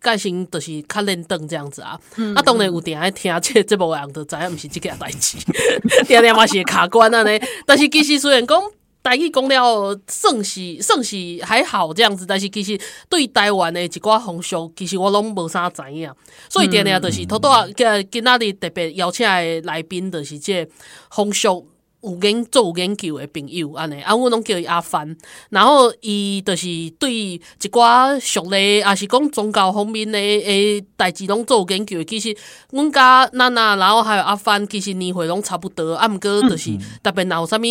[0.00, 1.96] 盖先就是较认真这样子啊。
[2.16, 5.38] 嗯、啊，当然有定爱听这节目的人就知影毋是即件代志，
[6.08, 7.30] 定定嘛是卡关啊呢。
[7.64, 8.60] 但是其实虽然讲。
[9.02, 12.78] 台语讲了算是算是还好这样子，但是其实
[13.08, 16.12] 对台湾的一寡风俗，其实我拢无啥知影，
[16.48, 20.68] 所以定定就是头拄啊，今今仔日特别邀请的来宾，就是这
[21.10, 21.66] 风俗。
[22.02, 25.14] 有研做有研究的朋友安尼，啊，我拢叫伊阿凡，
[25.50, 26.66] 然后伊就是
[26.98, 27.40] 对一
[27.70, 32.02] 寡俗类，也是讲宗教方面的诶代志拢做有研究。
[32.04, 32.34] 其实
[32.70, 36.70] 阮甲娜娜，然后还有阿凡，其实年岁拢差不多，啊，毋过就是
[37.02, 37.62] 特别若有啥物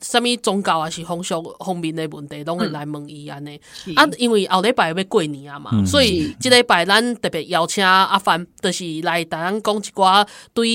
[0.00, 3.60] 啥物宗教啊是风俗方面的问题，拢会来问伊安尼。
[3.94, 10.66] 啊，因为后礼拜要过年啊嘛，嗯、所以即礼拜咱特别邀请阿凡，就是来台咱讲一寡对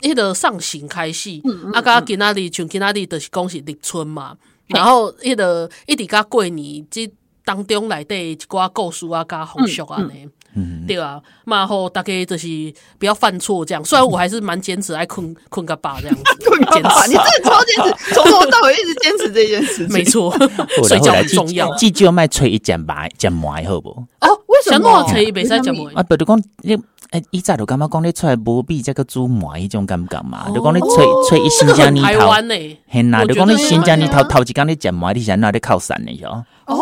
[0.00, 2.59] 迄个上行开始，嗯、啊，甲今仔日。
[2.60, 4.36] 像今仔日就是讲是立春嘛，
[4.66, 7.10] 然后迄个一直甲过年，即
[7.44, 10.28] 当中内底一寡故事啊，加风俗安尼，
[10.94, 12.48] 对啊，嘛后大家就是
[12.98, 13.84] 不要犯错这样。
[13.84, 16.22] 虽然我还是蛮坚持爱困困个爸这样子，
[16.72, 20.34] 坚持，你真的超坚持， 从头到尾一直坚持这件事，没错，
[20.88, 21.72] 睡觉很重要。
[21.76, 23.90] 记就卖吹一讲白讲埋好不？
[24.20, 25.92] 哦，为什么吹一袂使讲埋？
[25.94, 26.76] 啊，不如讲你。
[27.10, 30.48] 哎，以前就感觉讲你出来无比这个煮糜迄种感觉嘛？
[30.54, 32.30] 就讲你吹吹一新疆泥头，
[32.86, 33.26] 很难。
[33.26, 36.44] 就讲你新疆泥头头一工你食毛，你现在那里靠山的哟。
[36.66, 36.78] 哦，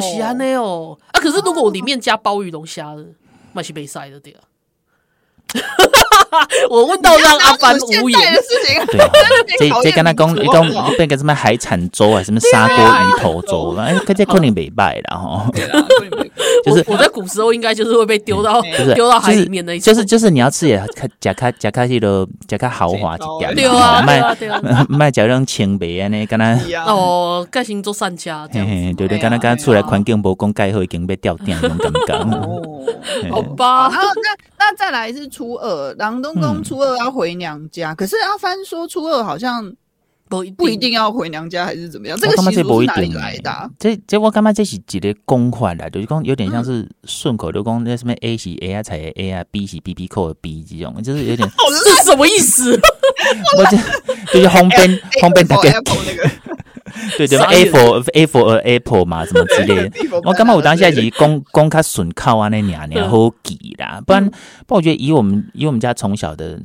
[0.00, 0.98] 是安尼哦。
[1.12, 3.04] 啊，可是如果我里面加鲍鱼龙虾的，
[3.52, 4.40] 那是没晒的对啊。
[6.70, 8.34] 我问到让阿帆无言。
[8.34, 8.86] 的事情。
[8.86, 15.50] 对，这这跟他讲，一讲变个什么海产粥啊，什么砂锅鱼头粥，哎，这可能没拜了哈。
[16.64, 18.60] 就是我在古时候应该就是会被丢到
[18.94, 20.82] 丢到海里面的就是就是你要吃也
[21.20, 24.36] 加卡加卡西的加卡豪华一点，对啊，卖
[24.88, 32.38] 卖加上清白啊，那跟他哦，盖行做善家，对对跟他刚刚出来环境不公盖后已经被吊电那种感觉。
[33.30, 39.74] 好吧，然后那那再来是初二，郎东公初二要回娘家，可是阿帆说初二好像。
[40.30, 42.14] 不不一定要回娘家还是怎么样？
[42.20, 43.70] 这个习俗是哪里来的？
[43.78, 51.48] 这这我感觉这是一个公款来，就是讲有点像是顺口溜，讲那什么 A 是 A 啊，才 A 啊，B 是 B B 扣的 B 这种，就是有点
[51.82, 52.78] 这是什么意思？
[53.56, 53.76] 我这
[54.32, 55.72] 就是红边 红边大概
[57.16, 59.90] 对对，A for A for Apple 嘛，什么之类的。
[60.24, 64.24] 我感觉我当下是公公开损靠啊，那娘娘好记啦，不然
[64.66, 66.58] 不然我觉得以我们以我们家从小的。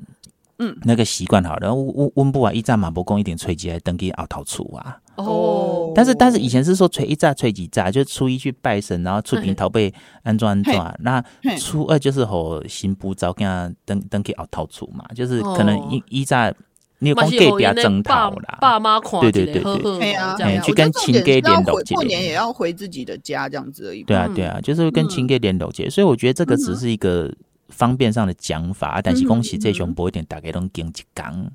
[0.64, 4.97] 嗯，那个习惯好了，温温布啊，一炸马波公一点吹鸡来登记奥陶出啊。
[5.16, 9.93] 哦，但是但是以前是说吹一炸吹几炸，就初一去拜神，然后出平头被
[10.24, 10.95] 安装安装。
[11.01, 11.24] 那
[11.57, 16.51] 初二就是和新布早跟他登登记奥陶出嘛，就是可能一一炸
[16.97, 24.01] 你有讲给比较争讨啦，爸妈款对对对对，对啊，去跟亲给联络，过年也要回自己的家这样子而已。
[24.03, 27.32] 对啊对啊，就是跟亲给联络，所以我觉得这个只是一个。
[27.74, 31.51] 方便上的讲法，但是恭喜这种不一定大家都经一讲。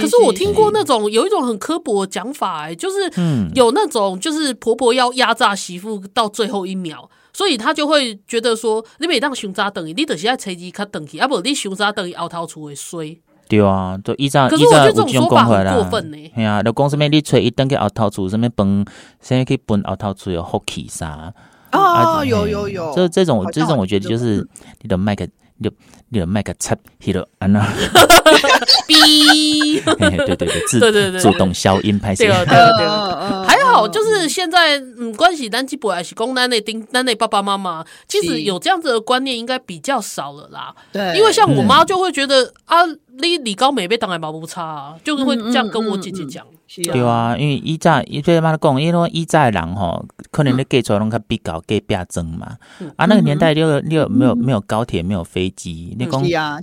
[0.00, 13.18] 可是我听过那种有一种很刻薄的讲法，哎，就是有那种就是婆婆要压榨媳妇到最后一秒，所以他就会觉得说，你每当熊渣等于你等下车机卡等去，啊不，你熊渣等于熬掏出会衰。
[13.48, 14.48] 对啊，都依照。
[14.50, 16.16] 依照我这种说法很过分呢。
[16.34, 18.84] 哎呀，就讲什么你吹一等去熬掏出，什么崩，
[19.20, 21.32] 现在可以崩熬掏出有福气啥？
[21.72, 24.46] 哦，有有有，这这种这种我觉得就是
[24.82, 25.26] 你的麦克。
[25.62, 25.70] 就
[26.08, 27.60] 你的麦克插起了啊那，
[28.88, 31.20] 哔，对对对，自对对对。
[31.20, 40.74] 自动消音拍摄，对对对，还好就是现在嗯，关系单机不还是公单内丁单内爸爸妈妈，其实有这样子的观念应该比较少了啦。
[40.92, 42.84] 对，因为像我妈就会觉得啊，
[43.20, 46.46] 你李高美被当然毛不差啊，就是会这样跟我姐姐讲。
[46.84, 52.56] 对啊，因为以前伊对妈讲，因为以前人吼，可能你嫁出来拢较比较嫁比较争嘛。
[52.94, 56.22] 啊，那个年代你有你有没有没有高铁，没有飞机，你讲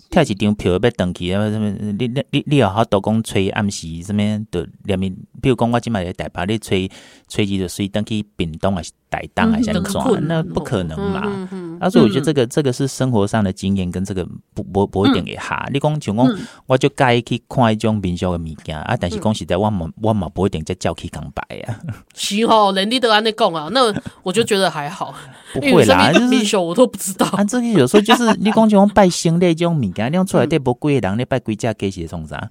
[0.09, 6.89] 跳一张票要登去，什么你你你你有好多讲吹暗时什么的连面，比如讲我今麦在台北，你吹
[7.27, 11.49] 吹机就随登去屏东还是台东还是怎么那不可能嘛。
[11.79, 15.67] 啊，所以我觉得这个这个是生活上的经验，跟这个不不不一定会哈。
[15.71, 19.87] 你讲像讲，我就介意去看一种民俗的物件啊，但是讲实在我冇。
[20.01, 21.79] 我嘛不一定再叫去讲白呀，
[22.15, 25.13] 是哦，人你都安尼讲啊，那我就觉得还好，
[25.53, 27.25] 不会啦，就是我都不知道。
[27.27, 32.49] 啊，这个有时候就是你讲像拜神的这种物件，你讲出来对不贵的人，你拜几只鸡是从啥？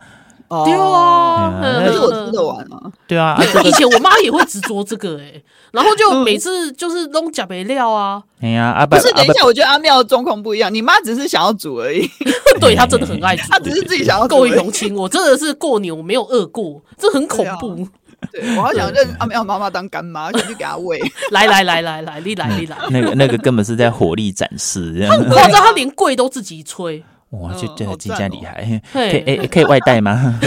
[0.48, 2.80] 对啊，那是我吃得完啊。
[3.06, 5.42] 对啊，以前我妈也会执着这个哎，
[5.72, 8.22] 然后就每次就是弄假肥料啊。
[8.40, 12.08] 哎呀，阿不是，等一下，我觉得阿妙的状况不一样，你妈只是想要煮而已，
[12.60, 14.94] 对她真的很爱煮，她只是自己想要够用情。
[14.94, 17.86] 我真的是过年我没有饿过，这很恐怖。
[18.32, 21.00] 对，我好想认阿妙妈妈当干妈，就 去给她喂。
[21.30, 27.02] 来来来来来，你来你来， 那个那个根本是在火力展示，他很夸张，他连柜都自己吹。
[27.30, 28.80] 哇，这这真真厉害！
[28.92, 30.14] 可以可以外带吗？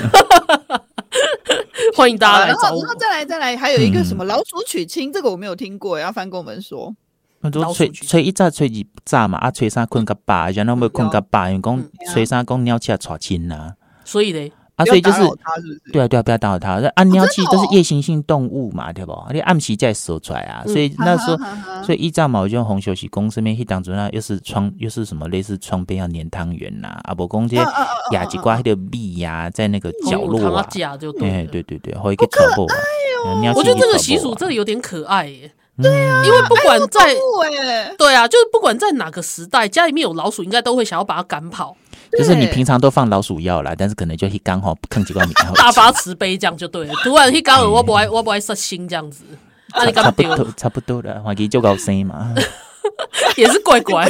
[1.95, 2.81] 欢迎大家来找我。
[2.81, 6.95] 然后再来再来，还有一个什么老鼠娶亲，这个我没有听过，要翻跟我们说。
[7.41, 8.73] 那都吹吹一炸吹二
[9.03, 13.73] 炸嘛，啊吹三困个爸，然后没困个爸，因为讲吹三讲鸟起来娶亲呐。
[14.05, 14.51] 所以嘞。
[14.79, 15.19] 啊，所以就是，
[15.91, 16.79] 对啊，对啊，不要打扰他。
[16.79, 19.13] 那啊，鸟鸟都是夜行性动物嘛，对不？
[19.33, 21.37] 你暗时再说出来啊，所以那时候，
[21.83, 27.63] 所以一炸嘛，我就红休息公身边去当中那又是窗，又是什么类似窗边要粘汤圆呐，啊不，公这些
[28.13, 32.65] 雅吉瓜的蜜呀，在那个角落啊，对对对对，会一个草布。
[32.71, 35.51] 哎呦，我觉得这个习俗真的有点可爱耶。
[35.81, 37.13] 对啊，因为不管在，
[37.97, 41.75] 对啊，就是不管在哪个时代，家里面有老鼠，应该都会想要把它赶跑。
[42.17, 46.93] 就是你平常都放老鼠药啦，但是可能就一刚好坑几罐米，大发慈悲这样就对了。
[47.03, 49.23] 突然一刚好我不爱我不爱杀心这样子，
[49.75, 52.33] 那你差不多差不多了，怀疑就高声嘛，
[53.37, 54.09] 也是怪怪。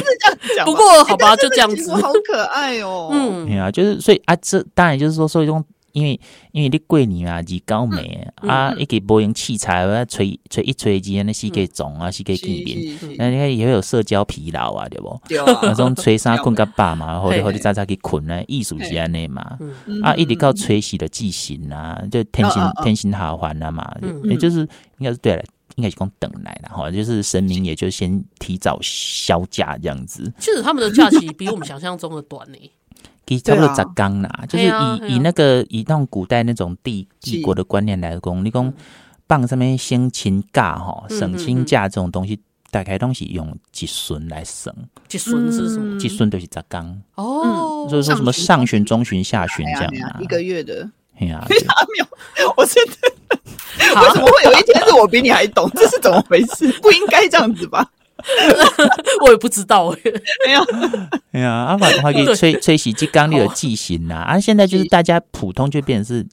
[0.64, 3.10] 不过好吧，就这样子，好可爱哦。
[3.12, 5.64] 嗯，对啊，就是所以啊，这当然就是说，所以说。
[5.92, 6.20] 因为
[6.52, 15.20] 因为你过年啊，日高美啊，一个无用器材，啊，吹吹一吹机，那膝盖肿啊，膝盖肌病，那你看也会有社交疲劳啊，对不？
[15.62, 19.58] 那种吹沙困个爸嘛， 或者或者早早去困呢，艺术是安尼嘛，
[20.02, 24.60] 啊，一直靠吹洗的记型啊，就天心天性好还了嘛，也就是
[24.98, 25.42] 应该是对了，
[25.76, 30.32] 应该是讲等来的哈，就是神明也就先提早销假这样子。
[30.38, 32.58] 其实他们的假期比我们想象中的短呢。
[33.30, 38.74] 其实差不多十天啦，就是以、啊、以那个以那种古代那种帝帝国的观念来讲，你讲
[39.28, 42.40] 棒上面先请假哈，省亲假这种东西，
[42.72, 44.74] 大概东西用吉孙来省。
[45.06, 45.96] 吉孙是什么？
[45.96, 50.90] 吉孙就是十天哦，就是说什么上旬、中旬、下旬这样啊，一个月的。
[51.20, 51.54] 哎呀， 没
[52.42, 53.08] 有，我现在
[53.94, 55.70] 为什么会有一天是我比你还懂？
[55.76, 56.66] 这是怎么回事？
[56.82, 57.88] 不应该这样子吧？
[59.24, 59.88] 我也不知道。
[59.88, 59.98] 哎，
[60.46, 60.62] 没有，
[61.32, 66.26] 哎呀，阿华华给吹吹洗机缸里的记型呐，啊，现在就是大家普通就变成是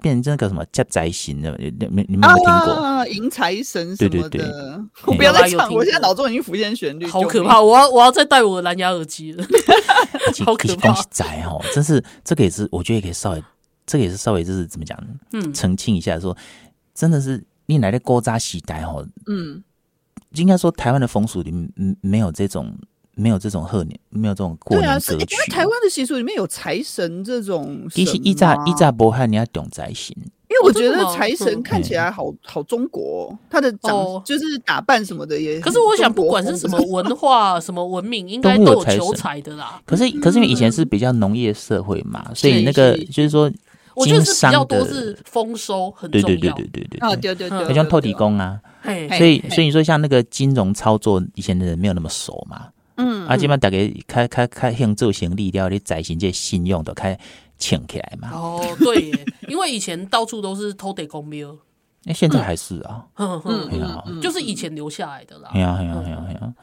[0.00, 2.72] 变成那个什么叫宅型的，你你你们有没有听过？
[2.74, 4.44] 啊，迎财神对对对，
[5.06, 7.60] 我不要再唱，我现在脑中已经浮现旋律，好可怕！
[7.60, 9.44] 我要我要再戴我的蓝牙耳机了，
[10.44, 10.92] 好可怕！
[11.10, 13.42] 宅哦，真是这个也是，我觉得也可以稍微，
[13.86, 14.98] 这个也是稍微就是怎么讲，
[15.32, 16.36] 嗯，澄清一下，说
[16.94, 19.62] 真的是你来的锅渣洗袋哦，嗯。
[20.42, 21.68] 应该说，台湾的风俗里面
[22.00, 22.72] 没有这种，
[23.14, 25.12] 没有这种贺年，没有这种过年歌曲。
[25.12, 27.86] 因为台湾的习俗里面有财神这种。
[27.90, 30.14] 其实一扎一扎波汉，你要懂财神。
[30.50, 35.60] 因为我觉得财神看起来好好中国，他的长就是打扮什么的也。
[35.60, 39.78] 可是我想，不管是什么文化、 什么文明，应该都有求财的啦。
[39.84, 43.50] 可是，可是因为以前是比较农业社会嘛，所以那个就是说，
[43.98, 46.26] 我觉得是比较多是丰收很重要。
[46.26, 47.00] 对对对对对。
[47.00, 48.60] 啊，对对对，像透底工啊。
[48.82, 52.68] 所以，所以你说像那个金融操作，以前的人没有那么熟嘛。
[52.96, 53.76] 嗯，啊，基本上大家
[54.06, 57.18] 开开开向做生意了，你财神这信用都开
[57.58, 58.30] 请起来嘛。
[58.32, 61.56] 哦，对耶， 因为以前到处都是土地公庙，
[62.04, 63.40] 那现在还是啊，嗯
[64.06, 65.50] 嗯，就是以前留下来的啦。
[65.52, 66.54] 哎呀哎呀哎呀哎呀，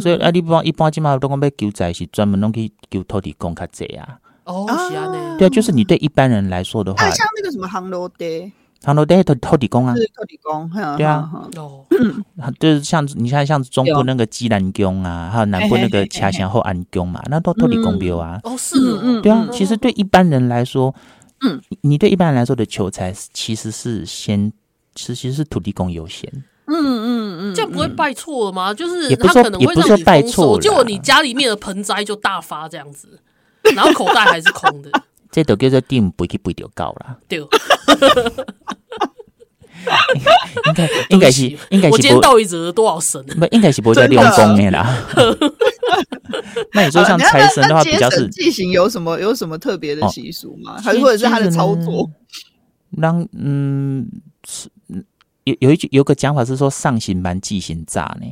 [0.00, 4.18] 所以啊，你不一般基本上都讲要求财是专门弄去求土地公较济啊。
[4.44, 8.50] 哦，是啊，对啊，就是你对一般人来说的话，像那个什么航楼爹。
[8.80, 11.86] 长乐地土土地公啊，是土地公，对啊，哦，
[12.60, 18.38] 就是像你看，像中部那个基南宫啊，还有南部那个恰祥后安宫嘛，那都土地公庙啊。
[18.44, 19.48] 哦，是，嗯对啊。
[19.50, 20.94] 其实对一般人来说，
[21.40, 24.52] 嗯，你对一般人来说的求财，其实是先，
[24.94, 26.30] 其实是土地公优先。
[26.66, 28.74] 嗯嗯嗯，这样不会拜错了吗？
[28.74, 33.18] 就是他可能会让你丰收，结果你家里面的盆栽就大发这样子，
[33.74, 34.90] 然后口袋还是空的。
[35.30, 37.18] 这都叫做定不去不掉高了。
[37.28, 37.38] 对，
[40.66, 41.92] 应该 应该是应该是。
[41.92, 43.20] 我今天到底折了多少神？
[43.26, 44.96] 不，应该是不会在用功的啦。
[46.72, 50.80] 那你说像财神的话，比较是祭行有什么有什么特别的习俗吗？
[50.80, 52.08] 还是或者是他的操作？
[52.96, 54.08] 让嗯
[54.48, 54.68] 是
[55.42, 58.26] 有有一句有个讲法是说上行蛮祭行诈呢。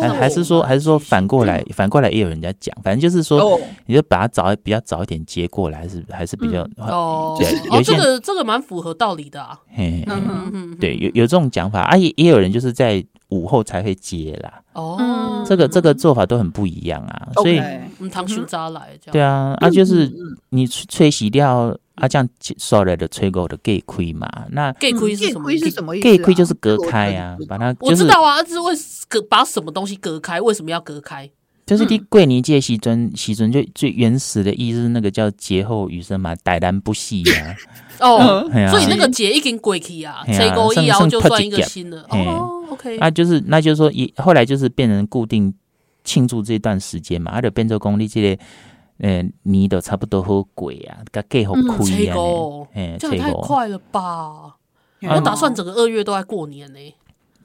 [0.00, 7.36] 还还是说，还是说反过来，反过来也有人家讲，反正就是说，你就把它早比较早一点接过来，还是还是比较哦。
[7.70, 9.58] 哦，这个这个蛮符合道理的啊。
[9.76, 14.60] 嗯嗯对，有有这种讲法啊，也也有人就是在午后才会接啦。
[14.72, 17.28] 哦，这个这个做法都很不一样啊。
[17.34, 17.58] 所以，
[17.98, 19.12] 嗯，唐叔扎来这样。
[19.12, 20.12] 对啊，啊，就是
[20.50, 21.76] 你吹洗掉。
[21.96, 22.28] 啊，这样
[22.58, 24.28] 说来的吹狗的盖亏嘛？
[24.50, 25.50] 那隔开是什么？
[25.52, 26.04] 是什么意思？
[26.04, 28.72] 盖亏就是隔开啊，把它我知道啊，是为
[29.08, 30.40] 隔把什么东西隔开？
[30.40, 31.28] 为什么要隔开？
[31.66, 37.56] 就是你桂林界西尊西尊就最原始的意思，那个叫劫后余生嘛，歹然不息啊。
[37.98, 42.02] 哦，所以那个劫已经过去啊，吹狗一摇就算一个新的。
[42.10, 45.52] 哦，OK，那就是那就是说，一后来就是变成固定
[46.04, 48.38] 庆祝这段时间嘛，而且变成功力这
[48.98, 49.08] 个。
[49.08, 52.16] 嗯，你都差不多好贵啊，给给好亏啊！
[52.74, 54.56] 哎，这样太快了吧？
[55.02, 56.78] 我打算整个二月都在过年呢。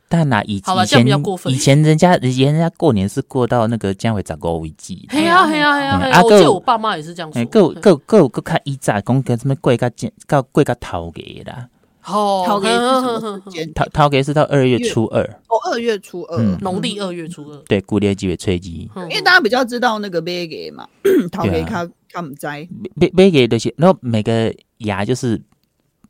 [0.07, 1.07] 但那以以前
[1.47, 4.93] 以前人家以前人家过年是过到那个将会十五为止。
[5.09, 6.21] 嘿呀嘿呀嘿呀！
[6.21, 7.45] 我记得我爸妈也是这样说。
[7.45, 11.69] 够够够够看一早讲个什么过个节，到过个头个啦。
[12.03, 15.21] 好，头头头个是到二月初二。
[15.47, 17.57] 哦，二月初二，农历二月初二。
[17.67, 18.89] 对，古历几月初几？
[18.95, 20.87] 因为大家比较知道那个买个嘛，
[21.31, 22.47] 头个他他唔知。
[22.47, 25.39] 买买个东西，然后每个牙就是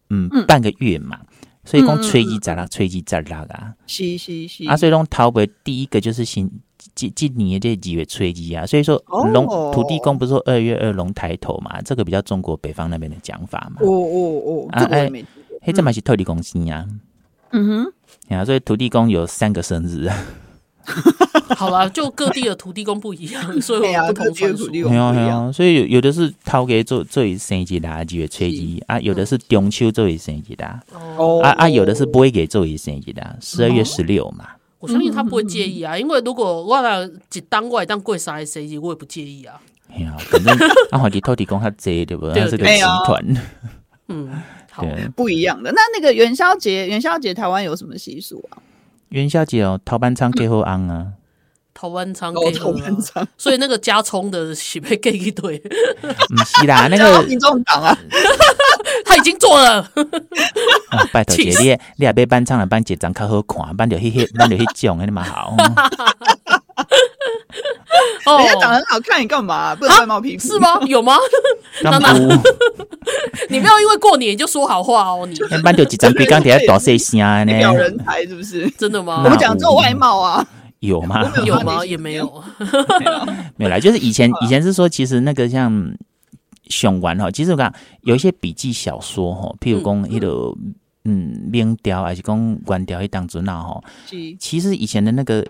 [0.09, 1.19] 嗯半个月嘛，
[1.65, 3.73] 所以讲初几十六，初几十六啊。
[3.85, 4.65] 是是是。
[4.69, 6.49] 啊，所以讲头个第一个就是新
[6.95, 8.97] 今今年的这几月吹鸡啊，所以说
[9.33, 13.81] 龙土地公不是说二月二龙抬头嘛，这个比较中国北方那边的讲法嘛。
[13.81, 15.11] 哦哦哦，啊哎。
[15.63, 16.85] 嘿，这嘛是土地公生呀，
[17.51, 17.93] 嗯哼，
[18.29, 20.09] 呀，所以土地公有三个生日。
[21.55, 24.67] 好了，就各地的土地公不一样， 所以有不同传说。
[24.71, 28.99] 没有没有，所以有有的是头家做做一生日啦，几月初一啊？
[28.99, 30.81] 有的是中秋做一生日啦，
[31.17, 34.47] 哦啊啊，有的是不会给做一生日啦，十二月十六嘛。
[34.79, 39.61] 我相信他不会介意啊，因为如果我俩一当外当过啥生日，我也不介意啊。
[39.93, 40.57] 哎呀，反正
[40.89, 42.27] 阿华地土地公他贼对不？
[42.31, 43.23] 他是个集团。
[44.07, 44.27] 嗯。
[44.79, 45.71] 对，不一样的。
[45.71, 48.57] 那那个元宵节，元宵节台湾有什么习俗啊？
[49.09, 51.07] 元宵节哦，头班餐给后安啊，
[51.73, 55.57] 头班仓给头班仓，所以那个加葱的喜被给一堆。
[55.59, 57.97] 不是啦， 那个民众党啊，
[59.03, 59.81] 他已经做了。
[60.89, 65.55] 啊、 拜托姐，你你也别班仓了，班结账较好看，班就迄迄班就迄种，那么好。
[68.25, 69.75] 哦，人家长得很好看，你干嘛？
[69.75, 70.79] 不能外貌批评是吗？
[70.87, 71.15] 有吗？
[71.83, 72.15] 当然
[73.49, 75.27] 你不要因为过年就说好话哦。
[75.27, 77.45] 你班就几张比刚底下大细声呢？
[77.57, 78.69] 表人才是不是？
[78.71, 79.21] 真的吗？
[79.25, 80.45] 我们讲做外貌啊，
[80.79, 81.31] 有吗？
[81.45, 81.85] 有吗？
[81.85, 82.43] 也没有，
[83.57, 83.79] 没有啦。
[83.79, 85.93] 就是以前以前是说，其实那个像
[86.67, 90.53] 熊丸哈，其实我讲有一些笔记小说哈，譬如讲一个
[91.05, 93.81] 嗯明调还是讲关调一当中那哈，
[94.39, 95.45] 其实以前的那个。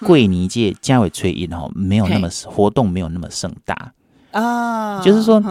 [0.00, 3.92] 桂林界嘉尾吹音吼，没有那么活动，没有那么盛大。
[4.32, 5.00] 啊。
[5.02, 5.42] 就是说，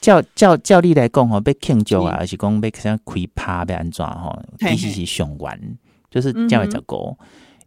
[0.00, 5.58] 照照照例来讲吼，被庆祝啊，而且讲被像开趴被安装哈，其实是熊玩，
[6.10, 6.96] 就是嘉尾十歌，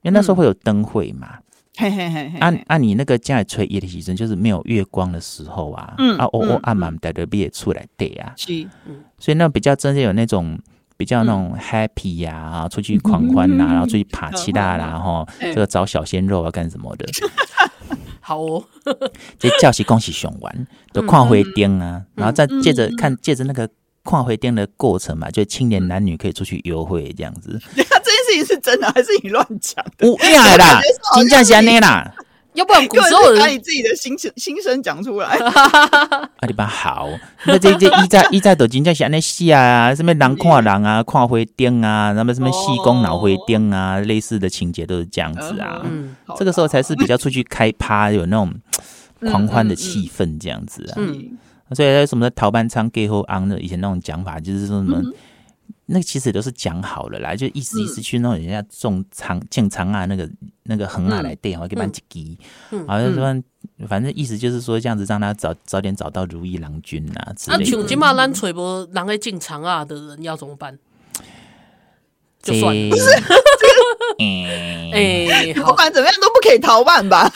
[0.02, 1.38] 因为那时候会有灯会嘛。
[1.76, 8.34] 嘿嘿嘿，按按你那个家尾吹夜的时阵，就是没有月光的时候啊，啊，哦哦暗满带着毕业出来对啊，
[9.20, 10.58] 所以那比较真正有那种。
[10.98, 17.06] 比较那种 happy 呀、啊，出去狂欢呐、啊， 然后出去爬七大啦，然后 这个找小鲜肉啊，干什么的？
[18.20, 18.62] 好哦，
[19.40, 23.70] 这叫是恭喜熊玩，都看花灯啊，然后再借着看借着那个
[24.04, 27.58] 看花灯的过程嘛，就青年男女可以出去约会这样子。
[27.76, 30.08] 这件事情是真的还是你乱讲的？
[30.08, 30.82] 不呀啦，
[31.16, 32.14] 真正是安尼啦。
[32.58, 35.38] 要不然古时候把你自己的心声心声讲出来。
[35.38, 37.08] 阿里巴好，
[37.46, 45.84] 那这这一在 一在都真正是安尼戏啊，什么人看人啊，看花灯啊，什么什么戏公脑花灯啊，类似的情节都是这样子啊。
[45.86, 48.52] 嗯，这个时候才是比较出去开趴，有那种
[49.30, 50.96] 狂欢的气氛这样子啊。
[50.98, 51.38] 嗯，
[51.74, 55.00] 所以什么逃班仓给后昂的以前那种讲法，就是说什么。
[55.88, 60.30] 那个其实都是讲好了啦，就意思意思去弄人家种长建长啊，那个
[60.64, 62.38] 那个横啊来电，我给办几集，
[62.86, 63.44] 好像说
[63.88, 67.66] 反正意思就是说这样子让他早早点找到如意郎君啊之类的。
[67.66, 70.78] 像今嘛咱揣无人会进长啊的人要怎么办？
[72.42, 72.96] 就算了，
[74.94, 77.32] 哎，不管怎么样都不可以逃办吧。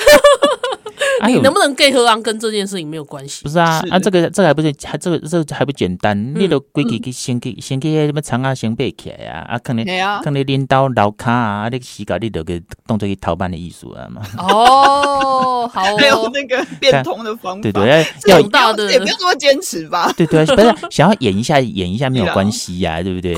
[1.25, 3.43] 你能不能 get 和安跟这件事情没有关系？
[3.43, 6.33] 不是啊，啊，这个这个还不是还这个这个还不简单？
[6.35, 9.45] 你都规矩去先去先去什么长啊先背起来呀？
[9.47, 9.85] 啊，可能
[10.23, 14.21] 可能领导老卡啊，你洗稿你都给动作去逃班的艺术啊嘛。
[14.37, 20.11] 哦，好，还有那个变通的方法，对对，要大的也不要这么坚持吧。
[20.15, 23.35] 对对，不是想要演一下演一下没有关系呀，对不对？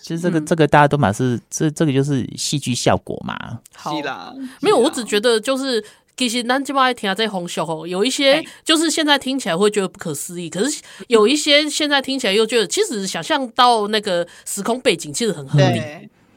[0.00, 3.60] 其实这个这个大家都嘛是这这个就是戏剧效果嘛。
[3.74, 5.84] 好啦，没有，我只觉得就是。
[6.16, 15.80] 其实咱今爱听这风俗哦，有一些就是现在听起来会觉得不可思议，可是有一些现在听起来又觉得，其实想象到那个时空背景其实很合理，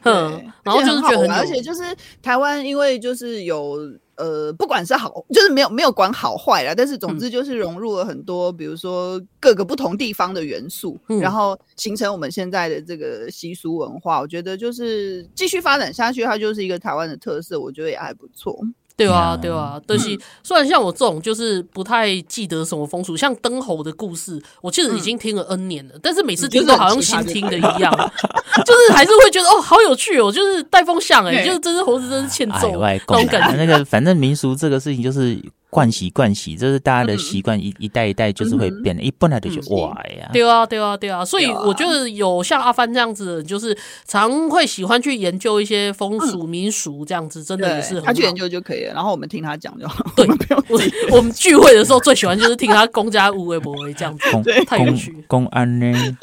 [0.02, 3.78] 嗯，然后就是觉得很，而且就是台湾因为就是有
[4.18, 14.20] 呃，不管是好，就是没有没有管好坏啦，但是总之就是融入了很多，比如说各个不同地方的元素，然后形成我们现在的这个习俗文化。
[14.20, 18.58] 我觉得就是继续发展下去，它就是一个台湾的特色，我觉得也还不错。
[18.98, 27.90] 对啊，对啊，但是虽然像我这种就是不太记得什么风俗，像灯猴的故事，我其实已经听了 N 年了，但是每次听都好像新听的一样，
[28.66, 33.56] 就是还是会觉得哦，好有趣哦，就是带风向哎，就是这只猴子真是欠揍那种感觉。
[33.56, 35.40] 那个反正民俗这个事情就是。
[35.70, 39.02] 惯习惯习，这是大家的习惯，一一代一代就是会变的。
[39.02, 41.22] 一本来就是哇呀，对啊，对啊，对啊。
[41.22, 48.06] 所以我觉得有像阿帆这样子的人，就是常会喜欢去研究一些风俗民俗，这样子真的也是很好。
[48.06, 50.02] 他去研究就可以了，然后我们听他讲就好。
[50.16, 50.26] 对，
[50.68, 50.80] 我
[51.18, 54.24] 我们聚会的时候最喜欢就是听他公家无为不为这样子，
[54.64, 55.14] 太有趣。
[55.26, 55.92] 公安呢？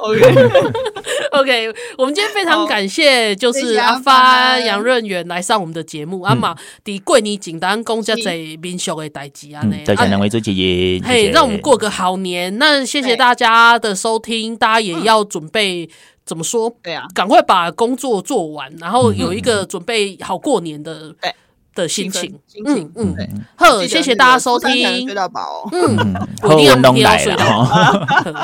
[1.32, 6.22] OK，我们今天非常感谢，就是阿帆杨润远来上我们的节目。
[6.22, 9.30] 阿妈，第过年简单公家在民俗的代。
[9.64, 12.58] 嗯，再见两位主持人，嘿，让我们过个好年。
[12.58, 15.90] 那谢谢大家的收听，大家也要准备
[16.26, 16.74] 怎么说？
[16.82, 21.14] 对啊，赶快把工作做完，然后有一个准备好过年的
[21.76, 22.40] 的心情。
[22.66, 23.16] 嗯嗯，
[23.58, 25.68] 呵，谢谢大家收听，睡到饱。
[25.72, 27.68] 嗯，我一定要明天要睡到。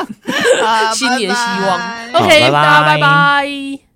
[0.93, 1.35] 新年希
[1.65, 3.90] 望，OK，大家拜拜。